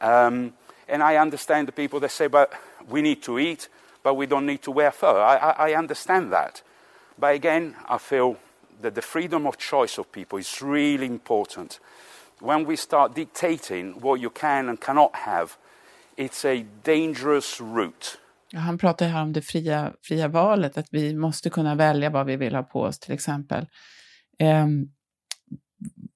Um, 0.00 0.52
And 0.88 1.02
I 1.02 1.16
understand 1.16 1.66
the 1.66 1.72
people 1.72 2.00
that 2.00 2.10
say, 2.10 2.28
but 2.28 2.52
we 2.88 3.02
need 3.02 3.22
to 3.22 3.38
eat, 3.38 3.68
but 4.06 4.16
we 4.16 4.26
don't 4.26 4.46
need 4.46 4.62
to 4.62 4.70
wear 4.70 4.92
fur. 4.92 5.18
I, 5.32 5.36
I, 5.36 5.70
I 5.70 5.78
understand 5.78 6.32
that. 6.32 6.62
But 7.18 7.34
again, 7.34 7.74
I 7.88 7.98
feel 7.98 8.36
that 8.82 8.94
the 8.94 9.02
freedom 9.02 9.46
of 9.46 9.56
choice 9.58 9.98
of 10.00 10.12
people 10.12 10.38
is 10.38 10.62
really 10.62 11.06
important. 11.06 11.80
When 12.40 12.66
we 12.66 12.76
start 12.76 13.14
dictating 13.14 14.00
what 14.00 14.20
you 14.20 14.30
can 14.30 14.68
and 14.68 14.80
cannot 14.80 15.10
have, 15.14 15.48
it's 16.16 16.44
a 16.44 16.64
dangerous 16.84 17.60
route. 17.60 18.18
Han 18.54 18.78
pratar 18.78 19.06
här 19.06 19.22
om 19.22 19.32
det 19.32 19.42
fria, 19.42 19.92
fria 20.02 20.28
valet, 20.28 20.78
att 20.78 20.88
vi 20.90 21.14
måste 21.14 21.50
kunna 21.50 21.74
välja 21.74 22.10
vad 22.10 22.26
vi 22.26 22.36
vill 22.36 22.54
ha 22.54 22.62
på 22.62 22.80
oss 22.80 22.98
till 22.98 23.14
exempel. 23.14 23.66
Um, 24.42 24.90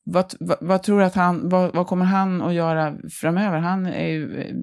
vad, 0.04 0.35
vad, 0.40 0.59
vad, 0.61 0.82
tror 0.82 1.02
att 1.02 1.14
han, 1.14 1.49
vad, 1.49 1.75
vad, 1.75 1.87
kommer 1.87 2.04
han 2.04 2.42
att 2.42 2.54
göra 2.54 2.97
framöver? 3.20 3.59
Han 3.59 3.87
är 3.87 4.09
ju, 4.09 4.40
eh, 4.40 4.54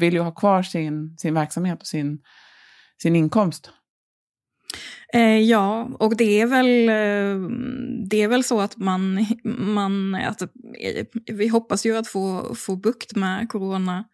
vill 0.00 0.14
ju 0.14 0.20
ha 0.20 0.30
kvar 0.30 0.62
sin, 0.62 1.16
sin 1.18 1.34
verksamhet 1.34 1.80
och 1.80 1.86
sin, 1.86 2.18
sin 3.02 3.16
inkomst. 3.16 3.70
Eh, 5.14 5.38
ja, 5.38 5.88
och 5.98 6.16
det 6.16 6.40
är 6.40 6.46
väl, 6.46 6.88
eh, 6.88 7.48
det 8.10 8.22
är 8.22 8.28
väl 8.28 8.44
så 8.44 8.60
att 8.60 8.76
man, 8.76 9.26
man 9.58 10.14
att, 10.14 10.42
eh, 10.42 11.06
vi 11.32 11.48
hoppas 11.48 11.86
ju 11.86 11.96
att 11.96 12.08
få, 12.08 12.54
få 12.54 12.76
bukt 12.76 13.16
med 13.16 13.48
corona, 13.48 14.04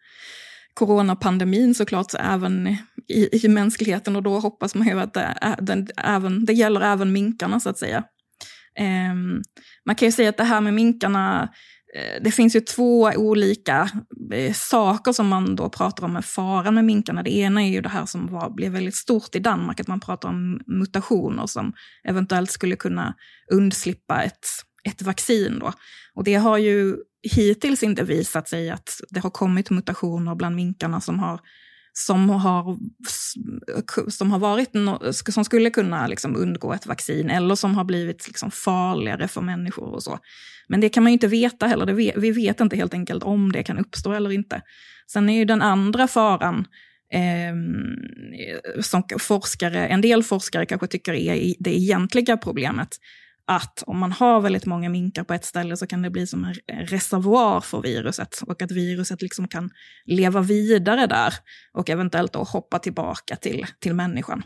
coronapandemin 0.73 1.75
såklart 1.75 2.13
även 2.19 2.67
i, 3.07 3.45
i 3.45 3.47
mänskligheten 3.47 4.15
och 4.15 4.23
då 4.23 4.39
hoppas 4.39 4.75
man 4.75 4.87
ju 4.87 4.99
att 4.99 5.13
det, 5.13 5.55
den, 5.59 5.87
även, 5.97 6.45
det 6.45 6.53
gäller 6.53 6.81
även 6.81 7.11
minkarna 7.11 7.59
så 7.59 7.69
att 7.69 7.77
säga. 7.77 8.03
Eh, 8.77 9.13
man 9.85 9.95
kan 9.95 10.07
ju 10.07 10.11
säga 10.11 10.29
att 10.29 10.37
det 10.37 10.43
här 10.43 10.61
med 10.61 10.73
minkarna, 10.73 11.49
Eh, 11.95 12.21
det 12.21 12.31
finns 12.31 12.55
ju 12.55 12.59
två 12.59 13.11
olika 13.15 13.89
eh, 14.33 14.53
saker 14.53 15.11
som 15.11 15.27
man 15.27 15.55
då 15.55 15.69
pratar 15.69 16.05
om 16.05 16.13
med 16.13 16.25
faran 16.25 16.75
med 16.75 16.85
minkarna. 16.85 17.23
Det 17.23 17.35
ena 17.35 17.63
är 17.63 17.69
ju 17.69 17.81
det 17.81 17.89
här 17.89 18.05
som 18.05 18.27
var, 18.27 18.49
blev 18.49 18.71
väldigt 18.71 18.95
stort 18.95 19.35
i 19.35 19.39
Danmark, 19.39 19.79
att 19.79 19.87
man 19.87 19.99
pratar 19.99 20.29
om 20.29 20.61
mutationer 20.67 21.47
som 21.47 21.73
eventuellt 22.03 22.51
skulle 22.51 22.75
kunna 22.75 23.15
undslippa 23.51 24.23
ett, 24.23 24.47
ett 24.83 25.01
vaccin. 25.01 25.59
Då. 25.59 25.73
Och 26.13 26.23
det 26.23 26.35
har 26.35 26.57
ju 26.57 26.95
hittills 27.35 27.83
inte 27.83 28.03
visat 28.03 28.49
sig 28.49 28.69
att 28.69 29.01
det 29.09 29.19
har 29.19 29.29
kommit 29.29 29.69
mutationer 29.69 30.35
bland 30.35 30.55
minkarna 30.55 31.01
som 31.01 31.19
har 31.19 31.39
som 31.93 32.29
har, 32.29 32.77
som 34.11 34.31
har 34.31 34.39
varit 34.39 34.71
som 35.33 35.45
skulle 35.45 35.69
kunna 35.69 36.07
liksom 36.07 36.35
undgå 36.35 36.73
ett 36.73 36.85
vaccin 36.85 37.29
eller 37.29 37.55
som 37.55 37.75
har 37.75 37.83
blivit 37.83 38.27
liksom 38.27 38.51
farligare 38.51 39.27
för 39.27 39.41
människor 39.41 39.93
och 39.93 40.03
så. 40.03 40.19
Men 40.67 40.81
det 40.81 40.89
kan 40.89 41.03
man 41.03 41.11
ju 41.11 41.13
inte 41.13 41.27
veta 41.27 41.67
heller. 41.67 41.85
Det, 41.85 42.13
vi 42.17 42.31
vet 42.31 42.59
inte 42.59 42.75
helt 42.75 42.93
enkelt 42.93 43.23
om 43.23 43.51
det 43.51 43.63
kan 43.63 43.77
uppstå 43.77 44.13
eller 44.13 44.31
inte. 44.31 44.61
Sen 45.11 45.29
är 45.29 45.37
ju 45.37 45.45
den 45.45 45.61
andra 45.61 46.07
faran 46.07 46.67
eh, 47.13 47.55
som 48.81 49.03
forskare, 49.19 49.87
en 49.87 50.01
del 50.01 50.23
forskare 50.23 50.65
kanske 50.65 50.87
tycker 50.87 51.13
är 51.13 51.53
det 51.59 51.77
egentliga 51.77 52.37
problemet, 52.37 52.97
att 53.55 53.83
om 53.87 53.99
man 53.99 54.11
har 54.11 54.41
väldigt 54.41 54.65
många 54.65 54.89
minkar 54.89 55.23
på 55.23 55.33
ett 55.33 55.45
ställe 55.45 55.77
så 55.77 55.87
kan 55.87 56.01
det 56.01 56.09
bli 56.09 56.27
som 56.27 56.45
en 56.67 56.85
reservoar 56.85 57.61
för 57.61 57.81
viruset 57.81 58.41
och 58.47 58.61
att 58.61 58.71
viruset 58.71 59.21
liksom 59.21 59.47
kan 59.47 59.69
leva 60.05 60.41
vidare 60.41 61.07
där 61.07 61.33
och 61.73 61.89
eventuellt 61.89 62.33
då 62.33 62.43
hoppa 62.43 62.79
tillbaka 62.79 63.35
till, 63.35 63.65
till 63.79 63.93
människan. 63.93 64.43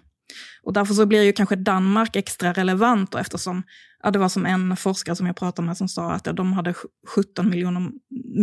Och 0.64 0.74
därför 0.74 0.94
så 0.94 1.06
blir 1.06 1.24
ju 1.24 1.34
kanske 1.34 1.56
Danmark 1.56 2.16
extra 2.16 2.54
relevant 2.54 3.12
då, 3.12 3.18
eftersom 3.18 3.64
ja, 4.04 4.12
det 4.12 4.20
var 4.20 4.30
som 4.30 4.46
en 4.46 4.78
forskare 4.78 5.16
som 5.16 5.28
jag 5.28 5.36
pratade 5.36 5.66
med 5.66 5.78
som 5.78 5.88
sa 5.88 6.12
att 6.12 6.26
ja, 6.26 6.34
de 6.34 6.54
hade 6.54 6.74
17 7.08 7.50
miljoner 7.50 7.92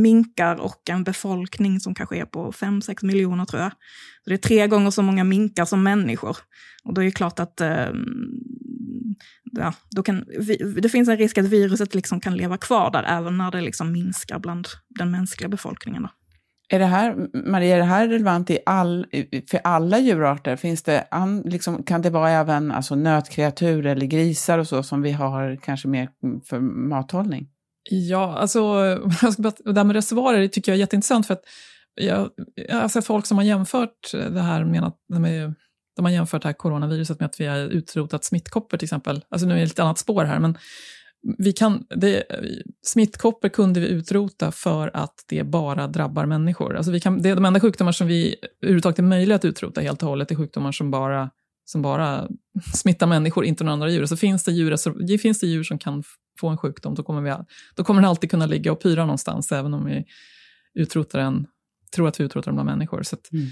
minkar 0.02 0.60
och 0.60 0.90
en 0.90 1.04
befolkning 1.04 1.80
som 1.80 1.94
kanske 1.94 2.16
är 2.16 2.24
på 2.24 2.52
5-6 2.52 3.04
miljoner 3.04 3.44
tror 3.44 3.62
jag. 3.62 3.72
Så 4.24 4.30
det 4.30 4.34
är 4.34 4.38
tre 4.38 4.66
gånger 4.66 4.90
så 4.90 5.02
många 5.02 5.24
minkar 5.24 5.64
som 5.64 5.82
människor. 5.82 6.36
Och 6.84 6.94
då 6.94 7.00
är 7.00 7.04
det 7.04 7.10
klart 7.10 7.40
att 7.40 7.60
eh, 7.60 7.88
ja, 9.52 9.74
då 9.90 10.02
kan, 10.02 10.24
det 10.82 10.88
finns 10.88 11.08
en 11.08 11.16
risk 11.16 11.38
att 11.38 11.44
viruset 11.44 11.94
liksom 11.94 12.20
kan 12.20 12.36
leva 12.36 12.56
kvar 12.56 12.90
där 12.90 13.02
även 13.02 13.38
när 13.38 13.50
det 13.50 13.60
liksom 13.60 13.92
minskar 13.92 14.38
bland 14.38 14.68
den 14.88 15.10
mänskliga 15.10 15.48
befolkningen. 15.48 16.02
Då. 16.02 16.08
Är 16.68 16.78
det 16.78 16.86
här, 16.86 17.16
Maria, 17.50 17.74
är 17.74 17.78
det 17.78 17.84
här 17.84 18.08
relevant 18.08 18.50
i 18.50 18.58
all, 18.66 19.06
för 19.50 19.60
alla 19.64 19.98
djurarter? 19.98 20.56
Finns 20.56 20.82
det 20.82 21.08
an, 21.10 21.42
liksom, 21.44 21.82
kan 21.82 22.02
det 22.02 22.10
vara 22.10 22.30
även 22.30 22.72
alltså, 22.72 22.94
nötkreatur 22.94 23.86
eller 23.86 24.06
grisar 24.06 24.58
och 24.58 24.68
så 24.68 24.82
som 24.82 25.02
vi 25.02 25.12
har 25.12 25.56
kanske 25.56 25.88
mer 25.88 26.08
för 26.48 26.60
mathållning? 26.60 27.48
Ja, 27.90 28.38
alltså 28.38 28.60
det 29.64 29.76
här 29.76 29.84
med 29.84 29.96
reservoarer 29.96 30.48
tycker 30.48 30.72
jag 30.72 30.76
är 30.76 30.80
jätteintressant 30.80 31.26
för 31.26 31.34
att 31.34 31.42
jag, 31.94 32.30
jag 32.54 32.76
har 32.76 32.88
sett 32.88 33.06
folk 33.06 33.26
som 33.26 33.38
har 33.38 33.44
jämfört 33.44 34.12
det 34.12 34.40
här 34.40 34.64
med, 34.64 34.84
att, 34.84 34.98
med 35.08 35.54
de 35.96 36.04
har 36.04 36.12
jämfört 36.12 36.42
det 36.42 36.48
här 36.48 36.52
coronaviruset 36.52 37.20
med 37.20 37.26
att 37.26 37.40
vi 37.40 37.46
har 37.46 37.58
utrotat 37.58 38.24
smittkoppor 38.24 38.78
till 38.78 38.86
exempel. 38.86 39.24
Alltså 39.28 39.46
nu 39.46 39.54
är 39.54 39.58
det 39.58 39.64
ett 39.64 39.78
annat 39.78 39.98
spår 39.98 40.24
här, 40.24 40.38
men 40.38 40.58
vi 41.38 41.52
kan, 41.52 41.86
det, 41.96 42.24
smittkoppor 42.82 43.48
kunde 43.48 43.80
vi 43.80 43.88
utrota 43.88 44.52
för 44.52 44.90
att 44.94 45.24
det 45.28 45.44
bara 45.44 45.86
drabbar 45.86 46.26
människor. 46.26 46.76
Alltså 46.76 46.92
vi 46.92 47.00
kan, 47.00 47.22
det 47.22 47.28
är 47.28 47.34
de 47.34 47.44
enda 47.44 47.60
sjukdomar 47.60 47.92
som 47.92 48.06
vi 48.06 48.36
överhuvudtaget 48.62 48.98
är 48.98 49.02
möjliga 49.02 49.36
att 49.36 49.44
utrota 49.44 49.80
helt 49.80 50.02
och 50.02 50.08
hållet 50.08 50.30
är 50.30 50.34
sjukdomar 50.34 50.72
som 50.72 50.90
bara, 50.90 51.30
som 51.64 51.82
bara 51.82 52.28
smittar 52.74 53.06
människor, 53.06 53.44
inte 53.44 53.64
några 53.64 53.72
andra 53.72 53.90
djur. 53.90 54.06
Så 54.06 54.16
finns 54.16 54.44
det 54.44 54.52
djur, 54.52 55.18
finns 55.18 55.40
det 55.40 55.46
djur 55.46 55.62
som 55.62 55.78
kan 55.78 56.02
få 56.40 56.48
en 56.48 56.58
sjukdom, 56.58 56.94
då 56.94 57.02
kommer, 57.02 57.20
vi, 57.20 57.44
då 57.74 57.84
kommer 57.84 58.02
den 58.02 58.10
alltid 58.10 58.30
kunna 58.30 58.46
ligga 58.46 58.72
och 58.72 58.82
pyra 58.82 59.04
någonstans, 59.04 59.52
även 59.52 59.74
om 59.74 59.84
vi 59.84 60.04
utrotar 60.74 61.18
den, 61.18 61.46
tror 61.94 62.08
att 62.08 62.20
vi 62.20 62.24
utrotar 62.24 62.50
den 62.50 62.54
bland 62.54 62.70
människor. 62.70 63.02
Så 63.02 63.16
att, 63.16 63.32
mm. 63.32 63.46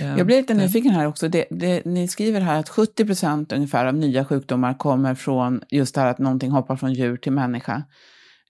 Jag 0.00 0.26
blir 0.26 0.36
lite 0.36 0.54
nyfiken 0.54 0.90
här 0.90 1.06
också. 1.06 1.28
Det, 1.28 1.46
det, 1.50 1.84
ni 1.84 2.08
skriver 2.08 2.40
här 2.40 2.60
att 2.60 2.68
70 2.68 3.06
procent 3.06 3.52
ungefär 3.52 3.86
av 3.86 3.94
nya 3.94 4.24
sjukdomar 4.24 4.74
kommer 4.74 5.14
från 5.14 5.62
just 5.68 5.94
det 5.94 6.00
här 6.00 6.10
att 6.10 6.18
någonting 6.18 6.50
hoppar 6.50 6.76
från 6.76 6.92
djur 6.92 7.16
till 7.16 7.32
människa. 7.32 7.82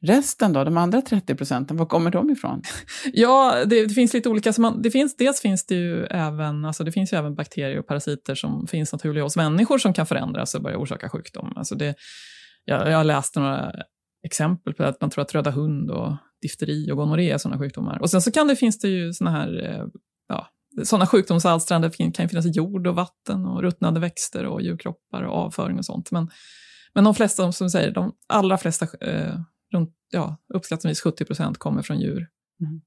Resten 0.02 0.52
då, 0.52 0.64
de 0.64 0.76
andra 0.76 1.02
30 1.02 1.34
procenten, 1.34 1.76
var 1.76 1.86
kommer 1.86 2.10
de 2.10 2.30
ifrån? 2.30 2.62
Ja, 3.12 3.64
det, 3.66 3.86
det 3.86 3.94
finns 3.94 4.14
lite 4.14 4.28
olika. 4.28 4.52
Så 4.52 4.60
man, 4.60 4.82
det 4.82 4.90
finns, 4.90 5.16
dels 5.16 5.40
finns 5.40 5.66
det 5.66 5.74
ju 5.74 6.04
även, 6.04 6.64
alltså 6.64 6.84
det 6.84 6.92
finns 6.92 7.12
även 7.12 7.34
bakterier 7.34 7.78
och 7.78 7.86
parasiter 7.86 8.34
som 8.34 8.66
finns 8.66 8.92
naturligt 8.92 9.22
hos 9.22 9.36
människor 9.36 9.78
som 9.78 9.92
kan 9.92 10.06
förändras 10.06 10.54
och 10.54 10.62
börja 10.62 10.78
orsaka 10.78 11.08
sjukdom. 11.08 11.52
Alltså 11.56 11.74
det, 11.74 11.94
jag, 12.64 12.90
jag 12.90 13.06
läste 13.06 13.40
några 13.40 13.72
exempel 14.24 14.74
på 14.74 14.84
att 14.84 15.00
man 15.00 15.10
tror 15.10 15.22
att 15.22 15.34
röda 15.34 15.50
hund 15.50 15.90
och 15.90 16.12
difteri 16.42 16.90
och 16.92 16.96
gonorré 16.96 17.30
är 17.30 17.38
sådana 17.38 17.58
sjukdomar. 17.58 17.98
Och 17.98 18.10
sen 18.10 18.22
så 18.22 18.32
kan 18.32 18.46
det, 18.46 18.56
finns 18.56 18.78
det 18.78 18.88
ju 18.88 19.12
sådana 19.12 19.38
här 19.38 19.64
eh, 19.64 19.86
ja, 20.28 20.48
sådana 20.84 21.06
sjukdomsalstrande 21.06 21.90
kan 21.90 22.28
finnas 22.28 22.46
i 22.46 22.50
jord 22.50 22.86
och 22.86 22.94
vatten 22.94 23.46
och 23.46 23.62
ruttnande 23.62 24.00
växter 24.00 24.46
och 24.46 24.62
djurkroppar 24.62 25.22
och 25.22 25.34
avföring 25.34 25.78
och 25.78 25.84
sånt. 25.84 26.10
Men, 26.10 26.30
men 26.94 27.04
de 27.04 27.14
flesta, 27.14 27.52
som 27.52 27.70
säger, 27.70 27.90
de 27.90 28.12
allra 28.26 28.58
flesta, 28.58 28.86
eh, 29.00 29.40
runt, 29.72 29.94
ja, 30.10 30.36
uppskattningsvis 30.54 31.02
70 31.02 31.24
procent, 31.24 31.58
kommer 31.58 31.82
från 31.82 32.00
djur. 32.00 32.28
Mm. 32.60 32.80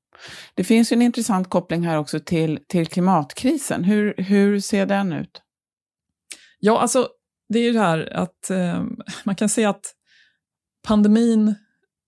Det 0.55 0.63
finns 0.63 0.91
ju 0.91 0.93
en 0.93 1.01
intressant 1.01 1.50
koppling 1.50 1.84
här 1.84 1.98
också 1.98 2.19
till, 2.19 2.60
till 2.67 2.88
klimatkrisen. 2.88 3.84
Hur, 3.84 4.13
hur 4.17 4.60
ser 4.60 4.86
den 4.86 5.13
ut? 5.13 5.41
Ja, 6.60 6.79
alltså 6.79 7.08
det 7.50 7.60
är 7.60 7.63
ju 7.63 7.72
det 7.72 7.79
här 7.79 8.13
att 8.13 8.50
eh, 8.50 8.84
man 9.24 9.36
kan 9.36 9.50
se 9.50 9.65
att 9.65 9.96
pandemin 10.88 11.55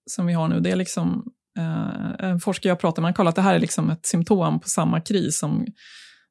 som 0.05 0.25
vi 0.25 0.33
har 0.33 0.47
nu, 0.47 0.59
det 0.59 0.71
är 0.71 0.75
liksom 0.75 1.31
Eh, 1.57 2.29
en 2.29 2.39
forskare 2.39 2.69
jag 2.69 2.79
pratade 2.79 3.01
med 3.01 3.07
han 3.07 3.13
kallar 3.13 3.29
att 3.29 3.35
det 3.35 3.41
här 3.41 3.55
är 3.55 3.59
liksom 3.59 3.89
ett 3.89 4.05
symptom 4.05 4.59
på 4.59 4.67
samma 4.67 5.01
kris 5.01 5.39
som, 5.39 5.65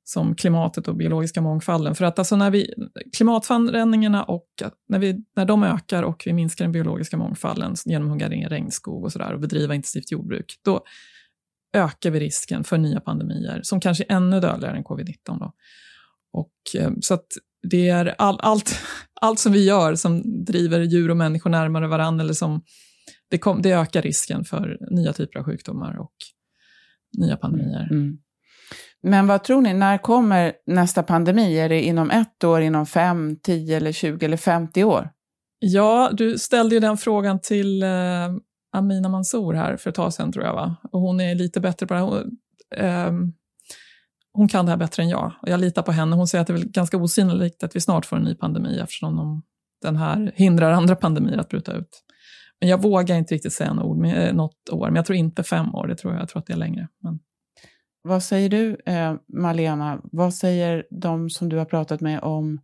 som 0.04 0.34
klimatet 0.34 0.88
och 0.88 0.96
biologiska 0.96 1.40
mångfalden. 1.40 1.94
För 1.94 2.04
att 2.04 2.18
alltså 2.18 2.36
när 2.36 2.50
vi, 2.50 2.74
klimatförändringarna 3.16 4.24
och 4.24 4.46
när, 4.88 4.98
vi, 4.98 5.24
när 5.36 5.44
de 5.44 5.62
ökar 5.62 6.02
och 6.02 6.22
vi 6.26 6.32
minskar 6.32 6.64
den 6.64 6.72
biologiska 6.72 7.16
mångfalden 7.16 7.74
genom 7.84 8.08
att 8.08 8.12
hugga 8.12 8.28
ner 8.28 8.48
regnskog 8.48 9.04
och, 9.04 9.12
så 9.12 9.18
där, 9.18 9.32
och 9.32 9.40
bedriva 9.40 9.74
intensivt 9.74 10.12
jordbruk, 10.12 10.54
då 10.64 10.84
ökar 11.72 12.10
vi 12.10 12.20
risken 12.20 12.64
för 12.64 12.78
nya 12.78 13.00
pandemier 13.00 13.60
som 13.62 13.80
kanske 13.80 14.04
är 14.08 14.16
ännu 14.16 14.40
dödligare 14.40 14.76
än 14.76 14.84
covid-19. 14.84 15.14
Då. 15.26 15.52
Och, 16.32 16.80
eh, 16.80 16.90
så 17.00 17.14
att 17.14 17.26
det 17.62 17.88
är 17.88 18.14
all, 18.18 18.40
allt, 18.40 18.78
allt 19.20 19.38
som 19.38 19.52
vi 19.52 19.64
gör 19.64 19.94
som 19.94 20.44
driver 20.44 20.80
djur 20.80 21.10
och 21.10 21.16
människor 21.16 21.50
närmare 21.50 21.86
varandra 21.86 22.24
eller 22.24 22.34
som 22.34 22.62
det, 23.30 23.38
kom, 23.38 23.62
det 23.62 23.72
ökar 23.72 24.02
risken 24.02 24.44
för 24.44 24.78
nya 24.90 25.12
typer 25.12 25.38
av 25.38 25.44
sjukdomar 25.44 25.98
och 25.98 26.14
nya 27.18 27.36
pandemier. 27.36 27.88
Mm. 27.90 28.18
Men 29.02 29.26
vad 29.26 29.44
tror 29.44 29.60
ni, 29.60 29.74
när 29.74 29.98
kommer 29.98 30.52
nästa 30.66 31.02
pandemi? 31.02 31.58
Är 31.58 31.68
det 31.68 31.82
inom 31.82 32.10
ett 32.10 32.44
år, 32.44 32.60
inom 32.60 32.86
fem, 32.86 33.36
tio, 33.42 33.76
eller 33.76 33.92
tjugo 33.92 34.24
eller 34.24 34.36
femtio 34.36 34.84
år? 34.84 35.10
Ja, 35.58 36.10
du 36.12 36.38
ställde 36.38 36.74
ju 36.74 36.80
den 36.80 36.96
frågan 36.96 37.40
till 37.40 37.82
eh, 37.82 37.88
Amina 38.72 39.08
Mansour 39.08 39.54
här 39.54 39.76
för 39.76 39.90
ett 39.90 39.96
tag 39.96 40.12
sedan, 40.12 40.32
tror 40.32 40.44
jag. 40.44 40.54
Va? 40.54 40.76
Och 40.92 41.00
hon 41.00 41.20
är 41.20 41.34
lite 41.34 41.60
bättre 41.60 41.86
på 41.86 41.94
det 41.94 42.00
här. 42.00 42.06
Hon, 42.06 42.36
eh, 42.76 43.12
hon 44.32 44.48
kan 44.48 44.64
det 44.64 44.70
här 44.70 44.78
bättre 44.78 45.02
än 45.02 45.08
jag. 45.08 45.32
Och 45.42 45.48
jag 45.48 45.60
litar 45.60 45.82
på 45.82 45.92
henne. 45.92 46.16
Hon 46.16 46.28
säger 46.28 46.42
att 46.42 46.46
det 46.46 46.52
är 46.52 46.58
ganska 46.58 46.96
osannolikt 46.96 47.62
att 47.62 47.76
vi 47.76 47.80
snart 47.80 48.06
får 48.06 48.16
en 48.16 48.22
ny 48.22 48.34
pandemi 48.34 48.78
eftersom 48.78 49.16
de, 49.16 49.42
den 49.82 49.96
här 49.96 50.32
hindrar 50.34 50.72
andra 50.72 50.96
pandemier 50.96 51.38
att 51.38 51.48
bryta 51.48 51.72
ut. 51.72 52.02
Men 52.60 52.68
jag 52.68 52.82
vågar 52.82 53.16
inte 53.16 53.34
riktigt 53.34 53.52
säga 53.52 53.72
något, 53.72 53.84
ord, 53.84 54.06
eh, 54.06 54.34
något 54.34 54.68
år, 54.70 54.86
men 54.86 54.96
jag 54.96 55.06
tror 55.06 55.16
inte 55.16 55.42
fem 55.42 55.74
år. 55.74 55.86
Det 55.86 55.94
tror 55.94 56.12
jag, 56.12 56.22
jag 56.22 56.28
tror 56.28 56.40
att 56.40 56.46
det 56.46 56.52
är 56.52 56.56
längre. 56.56 56.88
Men... 57.02 57.18
vad 58.02 58.22
säger 58.22 58.48
du, 58.48 58.76
eh, 58.86 59.14
Malena? 59.28 60.00
Vad 60.04 60.34
säger 60.34 60.86
de 60.90 61.30
som 61.30 61.48
du 61.48 61.56
har 61.56 61.64
pratat 61.64 62.00
med 62.00 62.20
om 62.22 62.60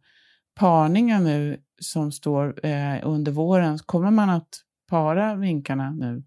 parningen 0.55 1.25
nu 1.25 1.61
som 1.81 2.13
står 2.13 2.67
eh, 2.67 2.99
under 3.03 3.33
våren? 3.33 3.79
Kommer 3.79 4.11
man 4.11 4.31
att 4.31 4.49
para 4.91 5.35
vinkarna 5.35 5.91
nu? 5.91 6.25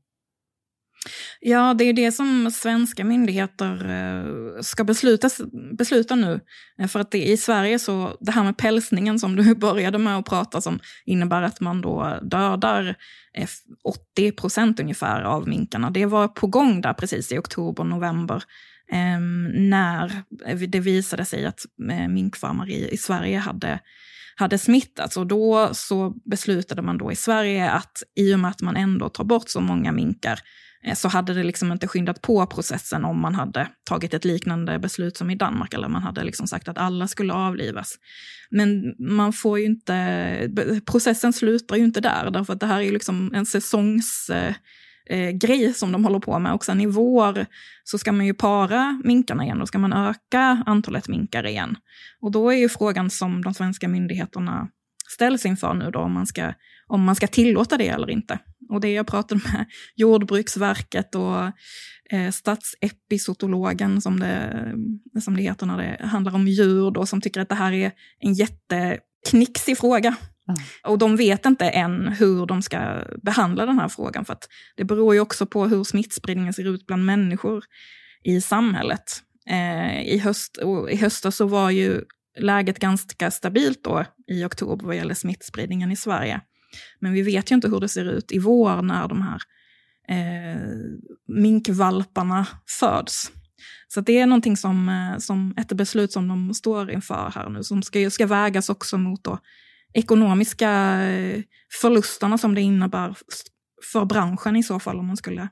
Ja, 1.39 1.73
det 1.73 1.83
är 1.83 1.93
det 1.93 2.11
som 2.11 2.51
svenska 2.51 3.03
myndigheter 3.03 3.89
eh, 3.89 4.61
ska 4.61 4.83
besluta, 4.83 5.29
besluta 5.77 6.15
nu. 6.15 6.39
Eh, 6.79 6.87
för 6.87 6.99
att 6.99 7.11
det, 7.11 7.27
i 7.27 7.37
Sverige 7.37 7.79
så, 7.79 8.17
det 8.19 8.31
här 8.31 8.43
med 8.43 8.57
pälsningen 8.57 9.19
som 9.19 9.35
du 9.35 9.55
började 9.55 9.97
med 9.97 10.17
att 10.17 10.25
prata 10.25 10.69
om, 10.69 10.79
innebär 11.05 11.41
att 11.41 11.59
man 11.59 11.81
då 11.81 12.19
dödar 12.21 12.95
eh, 13.33 13.47
80 13.83 14.31
procent 14.31 14.79
ungefär 14.79 15.21
av 15.21 15.47
minkarna. 15.47 15.89
Det 15.89 16.05
var 16.05 16.27
på 16.27 16.47
gång 16.47 16.81
där 16.81 16.93
precis 16.93 17.31
i 17.31 17.37
oktober, 17.37 17.83
november. 17.83 18.43
Ehm, 18.91 19.69
när 19.69 20.23
det 20.67 20.79
visade 20.79 21.25
sig 21.25 21.45
att 21.45 21.59
minkfarmar 22.09 22.69
i, 22.69 22.89
i 22.89 22.97
Sverige 22.97 23.37
hade 23.37 23.79
hade 24.35 24.57
smittats. 24.57 25.17
Och 25.17 25.27
då 25.27 25.69
så 25.73 26.13
beslutade 26.25 26.81
man 26.81 26.97
då 26.97 27.11
i 27.11 27.15
Sverige 27.15 27.71
att 27.71 28.03
i 28.15 28.35
och 28.35 28.39
med 28.39 28.51
att 28.51 28.61
man 28.61 28.75
ändå 28.75 29.09
tar 29.09 29.23
bort 29.23 29.49
så 29.49 29.61
många 29.61 29.91
minkar 29.91 30.39
Eh, 30.39 30.68
Eh, 30.83 30.95
så 30.95 31.07
hade 31.07 31.33
det 31.33 31.43
liksom 31.43 31.71
inte 31.71 31.87
skyndat 31.87 32.21
på 32.21 32.45
processen 32.45 33.05
om 33.05 33.21
man 33.21 33.35
hade 33.35 33.67
tagit 33.83 34.13
ett 34.13 34.25
liknande 34.25 34.79
beslut 34.79 35.17
som 35.17 35.29
i 35.29 35.35
Danmark, 35.35 35.73
eller 35.73 35.87
man 35.87 36.01
hade 36.01 36.23
liksom 36.23 36.47
sagt 36.47 36.67
att 36.67 36.77
alla 36.77 37.07
skulle 37.07 37.33
avlivas. 37.33 37.95
Men 38.49 38.95
man 38.99 39.33
får 39.33 39.59
ju 39.59 39.65
inte, 39.65 40.81
processen 40.85 41.33
slutar 41.33 41.75
ju 41.75 41.83
inte 41.83 42.01
där, 42.01 42.31
därför 42.31 42.53
att 42.53 42.59
det 42.59 42.65
här 42.65 42.81
är 42.81 42.91
liksom 42.91 43.33
en 43.33 43.45
säsongsgrej 43.45 44.55
eh, 45.09 45.61
eh 45.61 45.73
som 45.73 45.91
de 45.91 46.05
håller 46.05 46.19
på 46.19 46.39
med. 46.39 46.53
Och 46.53 46.65
sen 46.65 46.81
i 46.81 46.85
vår 46.85 47.45
så 47.83 47.97
ska 47.97 48.11
man 48.11 48.25
ju 48.25 48.33
para 48.33 49.01
minkarna 49.03 49.43
igen, 49.43 49.59
då 49.59 49.65
ska 49.65 49.79
man 49.79 49.93
öka 49.93 50.63
antalet 50.65 51.07
minkar 51.07 51.45
igen. 51.45 51.77
Och 52.21 52.31
då 52.31 52.49
är 52.49 52.57
ju 52.57 52.69
frågan 52.69 53.09
som 53.09 53.41
de 53.41 53.53
svenska 53.53 53.87
myndigheterna 53.87 54.67
ställs 55.11 55.45
inför 55.45 55.73
nu 55.73 55.91
då, 55.91 55.99
om 55.99 56.11
man 56.11 56.27
ska, 56.27 56.53
om 56.87 57.03
man 57.03 57.15
ska 57.15 57.27
tillåta 57.27 57.77
det 57.77 57.87
eller 57.87 58.09
inte. 58.09 58.39
Och 58.69 58.81
det 58.81 58.93
jag 58.93 59.07
pratade 59.07 59.41
med 59.43 59.65
Jordbruksverket 59.95 61.15
och 61.15 61.43
eh, 62.11 62.31
statsepisotologen, 62.31 64.01
som 64.01 64.19
det, 64.19 64.73
som 65.21 65.35
det 65.35 65.41
heter 65.41 65.65
när 65.65 65.77
det 65.77 66.05
handlar 66.05 66.35
om 66.35 66.47
djur, 66.47 66.91
då, 66.91 67.05
som 67.05 67.21
tycker 67.21 67.41
att 67.41 67.49
det 67.49 67.55
här 67.55 67.73
är 67.73 67.91
en 68.19 68.33
jätteknixig 68.33 69.77
fråga. 69.77 70.15
Mm. 70.49 70.61
Och 70.83 70.97
de 70.97 71.15
vet 71.15 71.45
inte 71.45 71.69
än 71.69 72.07
hur 72.07 72.45
de 72.45 72.61
ska 72.61 73.03
behandla 73.23 73.65
den 73.65 73.79
här 73.79 73.87
frågan, 73.87 74.25
för 74.25 74.33
att 74.33 74.47
det 74.77 74.83
beror 74.83 75.13
ju 75.13 75.19
också 75.19 75.45
på 75.45 75.67
hur 75.67 75.83
smittspridningen 75.83 76.53
ser 76.53 76.67
ut 76.67 76.85
bland 76.85 77.05
människor 77.05 77.63
i 78.23 78.41
samhället. 78.41 79.21
Eh, 79.49 80.01
I, 80.01 80.17
höst, 80.17 80.59
I 80.89 80.95
höstas 80.95 81.35
så 81.35 81.45
var 81.45 81.69
ju 81.69 82.01
läget 82.39 82.79
ganska 82.79 83.31
stabilt 83.31 83.83
då 83.83 84.05
i 84.27 84.43
oktober 84.43 84.85
vad 84.85 84.95
gäller 84.95 85.13
smittspridningen 85.13 85.91
i 85.91 85.95
Sverige. 85.95 86.41
Men 86.99 87.13
vi 87.13 87.21
vet 87.21 87.51
ju 87.51 87.55
inte 87.55 87.69
hur 87.69 87.79
det 87.79 87.89
ser 87.89 88.05
ut 88.05 88.31
i 88.31 88.39
vår 88.39 88.81
när 88.81 89.07
de 89.07 89.21
här 89.21 89.41
eh, 90.09 90.61
minkvalparna 91.27 92.47
föds. 92.79 93.31
Så 93.87 94.01
det 94.01 94.19
är 94.19 94.25
någonting 94.25 94.57
som, 94.57 94.89
eh, 94.89 95.17
som 95.17 95.53
ett 95.57 95.67
beslut 95.67 96.11
som 96.11 96.27
de 96.27 96.53
står 96.53 96.91
inför 96.91 97.31
här 97.35 97.49
nu, 97.49 97.63
som 97.63 97.83
ska, 97.83 98.09
ska 98.09 98.27
vägas 98.27 98.69
också 98.69 98.97
mot 98.97 99.23
då 99.23 99.39
ekonomiska 99.93 101.01
eh, 101.01 101.41
förlusterna 101.81 102.37
som 102.37 102.55
det 102.55 102.61
innebär 102.61 103.15
för 103.91 104.05
branschen 104.05 104.55
i 104.55 104.63
så 104.63 104.79
fall 104.79 104.99
om 104.99 105.07
man 105.07 105.17
skulle 105.17 105.49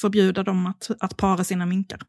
förbjuda 0.00 0.42
dem 0.42 0.66
att, 0.66 0.90
att 1.00 1.16
para 1.16 1.44
sina 1.44 1.66
minkar. 1.66 2.00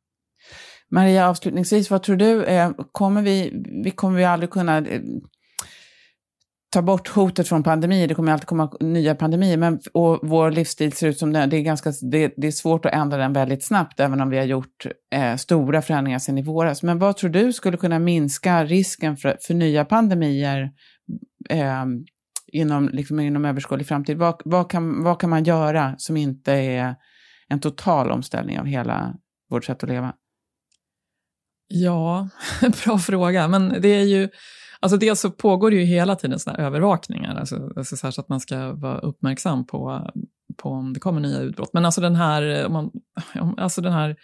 Maria, 0.92 1.30
avslutningsvis, 1.30 1.92
vad 1.92 2.04
tror 2.04 2.16
du? 2.16 2.44
Eh, 2.44 2.72
kommer 2.92 3.22
vi, 3.22 3.64
vi 3.84 3.92
kommer 3.92 4.18
vi 4.18 4.24
aldrig 4.24 4.50
kunna 4.50 4.78
eh, 4.78 5.02
ta 6.72 6.82
bort 6.82 7.08
hotet 7.08 7.48
från 7.48 7.64
pandemier, 7.64 8.08
det 8.08 8.16
kommer 8.16 8.32
alltid 8.32 8.48
komma 8.48 8.72
nya 8.80 9.16
pandemier, 9.16 9.58
men, 9.58 9.80
och 9.94 10.20
vår 10.22 10.52
livsstil 10.52 10.94
ser 10.94 11.08
ut 11.08 11.18
som 11.18 11.34
den, 11.34 11.50
det 11.50 11.58
är, 11.58 11.62
ganska, 11.62 11.94
det, 12.02 12.34
det 12.38 12.48
är 12.48 12.52
svårt 12.52 12.86
att 12.86 12.94
ändra 12.94 13.18
den 13.18 13.34
väldigt 13.34 13.64
snabbt, 13.64 14.00
även 14.00 14.22
om 14.22 14.30
vi 14.30 14.38
har 14.38 14.46
gjort 14.46 14.86
eh, 15.16 15.36
stora 15.36 15.82
förändringar 15.82 16.20
sedan 16.20 16.38
i 16.38 16.42
våras. 16.42 16.84
Men 16.84 17.00
vad 17.00 17.18
tror 17.18 17.30
du 17.30 17.54
skulle 17.54 17.78
kunna 17.78 18.00
minska 18.00 18.66
risken 18.66 19.18
för, 19.18 19.38
för 19.42 19.54
nya 19.54 19.86
pandemier 19.86 20.72
eh, 21.50 21.86
inom, 22.48 22.90
liksom, 22.90 23.20
inom 23.20 23.46
överskådlig 23.46 23.88
framtid? 23.88 24.18
Vad, 24.18 24.42
vad, 24.46 24.72
kan, 24.72 25.04
vad 25.04 25.20
kan 25.20 25.30
man 25.30 25.44
göra 25.44 25.96
som 25.98 26.18
inte 26.18 26.54
är 26.54 26.96
en 27.48 27.60
total 27.60 28.12
omställning 28.12 28.60
av 28.60 28.66
hela 28.66 29.16
vårt 29.50 29.66
sätt 29.66 29.84
att 29.84 29.90
leva? 29.90 30.14
Ja, 31.72 32.30
bra 32.86 33.00
fråga, 33.00 33.48
men 33.48 33.82
det 33.82 33.90
är 33.90 34.06
ju 34.06 34.30
Alltså 34.82 34.98
dels 34.98 35.20
så 35.20 35.32
pågår 35.32 35.72
det 35.72 35.78
ju 35.78 35.84
hela 35.84 36.16
tiden 36.16 36.40
såna 36.40 36.58
övervakningar, 36.58 37.36
alltså, 37.36 37.72
alltså 37.76 37.98
så, 37.98 38.12
så, 38.12 38.22
att 38.22 38.30
man 38.30 38.40
ska 38.40 38.72
vara 38.72 39.00
uppmärksam 39.00 39.66
på, 39.66 40.10
på 40.58 40.70
om 40.70 40.94
det 40.94 41.00
kommer 41.00 41.22
nya 41.22 41.40
utbrott. 41.40 41.74
Men 41.74 41.86
alltså 41.86 42.02
den 42.02 42.16
här, 42.16 42.66
om 42.66 42.74
man, 42.74 42.92
alltså 43.58 43.82
den 43.82 43.94
här 43.94 44.16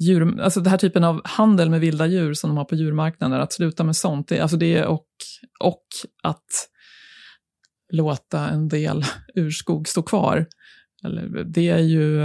djur, 0.00 0.40
alltså 0.40 0.60
den 0.60 0.70
här 0.70 0.78
typen 0.78 1.04
av 1.04 1.20
handel 1.24 1.70
med 1.70 1.80
vilda 1.80 2.06
djur 2.06 2.34
som 2.34 2.50
de 2.50 2.56
har 2.56 2.64
på 2.64 2.74
djurmarknader, 2.74 3.38
att 3.38 3.52
sluta 3.52 3.84
med 3.84 3.96
sånt, 3.96 4.28
det, 4.28 4.40
alltså 4.40 4.56
det 4.56 4.84
och, 4.84 5.06
och 5.60 5.84
att 6.22 6.68
låta 7.92 8.48
en 8.48 8.68
del 8.68 9.04
urskog 9.34 9.88
stå 9.88 10.02
kvar. 10.02 10.46
Eller, 11.04 11.44
det 11.44 11.68
är 11.68 11.78
ju, 11.78 12.20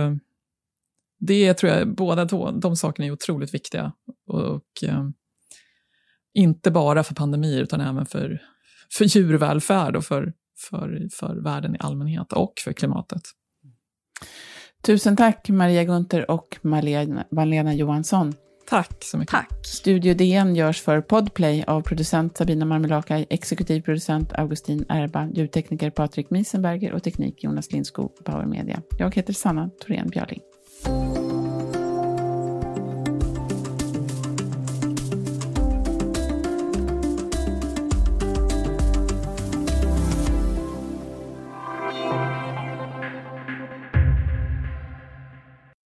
det 1.19 1.53
tror 1.53 1.71
jag, 1.71 1.95
båda 1.95 2.25
de, 2.25 2.59
de 2.59 2.75
sakerna 2.75 3.05
är 3.05 3.11
otroligt 3.11 3.53
viktiga. 3.53 3.91
Och, 4.27 4.41
och 4.41 4.61
inte 6.33 6.71
bara 6.71 7.03
för 7.03 7.15
pandemier, 7.15 7.61
utan 7.61 7.81
även 7.81 8.05
för, 8.05 8.41
för 8.97 9.05
djurvälfärd 9.05 9.95
och 9.95 10.05
för, 10.05 10.33
för, 10.69 11.07
för 11.11 11.43
världen 11.43 11.75
i 11.75 11.77
allmänhet 11.79 12.33
och 12.33 12.53
för 12.63 12.73
klimatet. 12.73 13.21
Tusen 14.81 15.15
tack 15.15 15.49
Maria 15.49 15.83
Gunther 15.83 16.31
och 16.31 16.57
Malena, 16.61 17.25
Malena 17.31 17.73
Johansson. 17.73 18.33
Tack 18.67 19.03
så 19.03 19.17
mycket. 19.17 19.31
Tack. 19.31 19.65
Studio 19.65 20.13
DN 20.13 20.55
görs 20.55 20.81
för 20.81 21.01
Podplay 21.01 21.63
av 21.63 21.81
producent 21.81 22.37
Sabina 22.37 22.65
Marmelakai, 22.65 23.25
exekutiv 23.29 23.81
producent 23.81 24.33
Augustin 24.33 24.85
Erba, 24.89 25.29
ljudtekniker 25.33 25.89
Patrik 25.89 26.29
Miesenberger 26.29 26.93
och 26.93 27.03
teknik 27.03 27.43
Jonas 27.43 27.71
Lindskog, 27.71 28.25
Power 28.25 28.45
Media. 28.45 28.81
Jag 28.99 29.15
heter 29.15 29.33
Sanna 29.33 29.69
Thorén 29.69 30.09
Björling. 30.09 30.41
you 30.87 31.24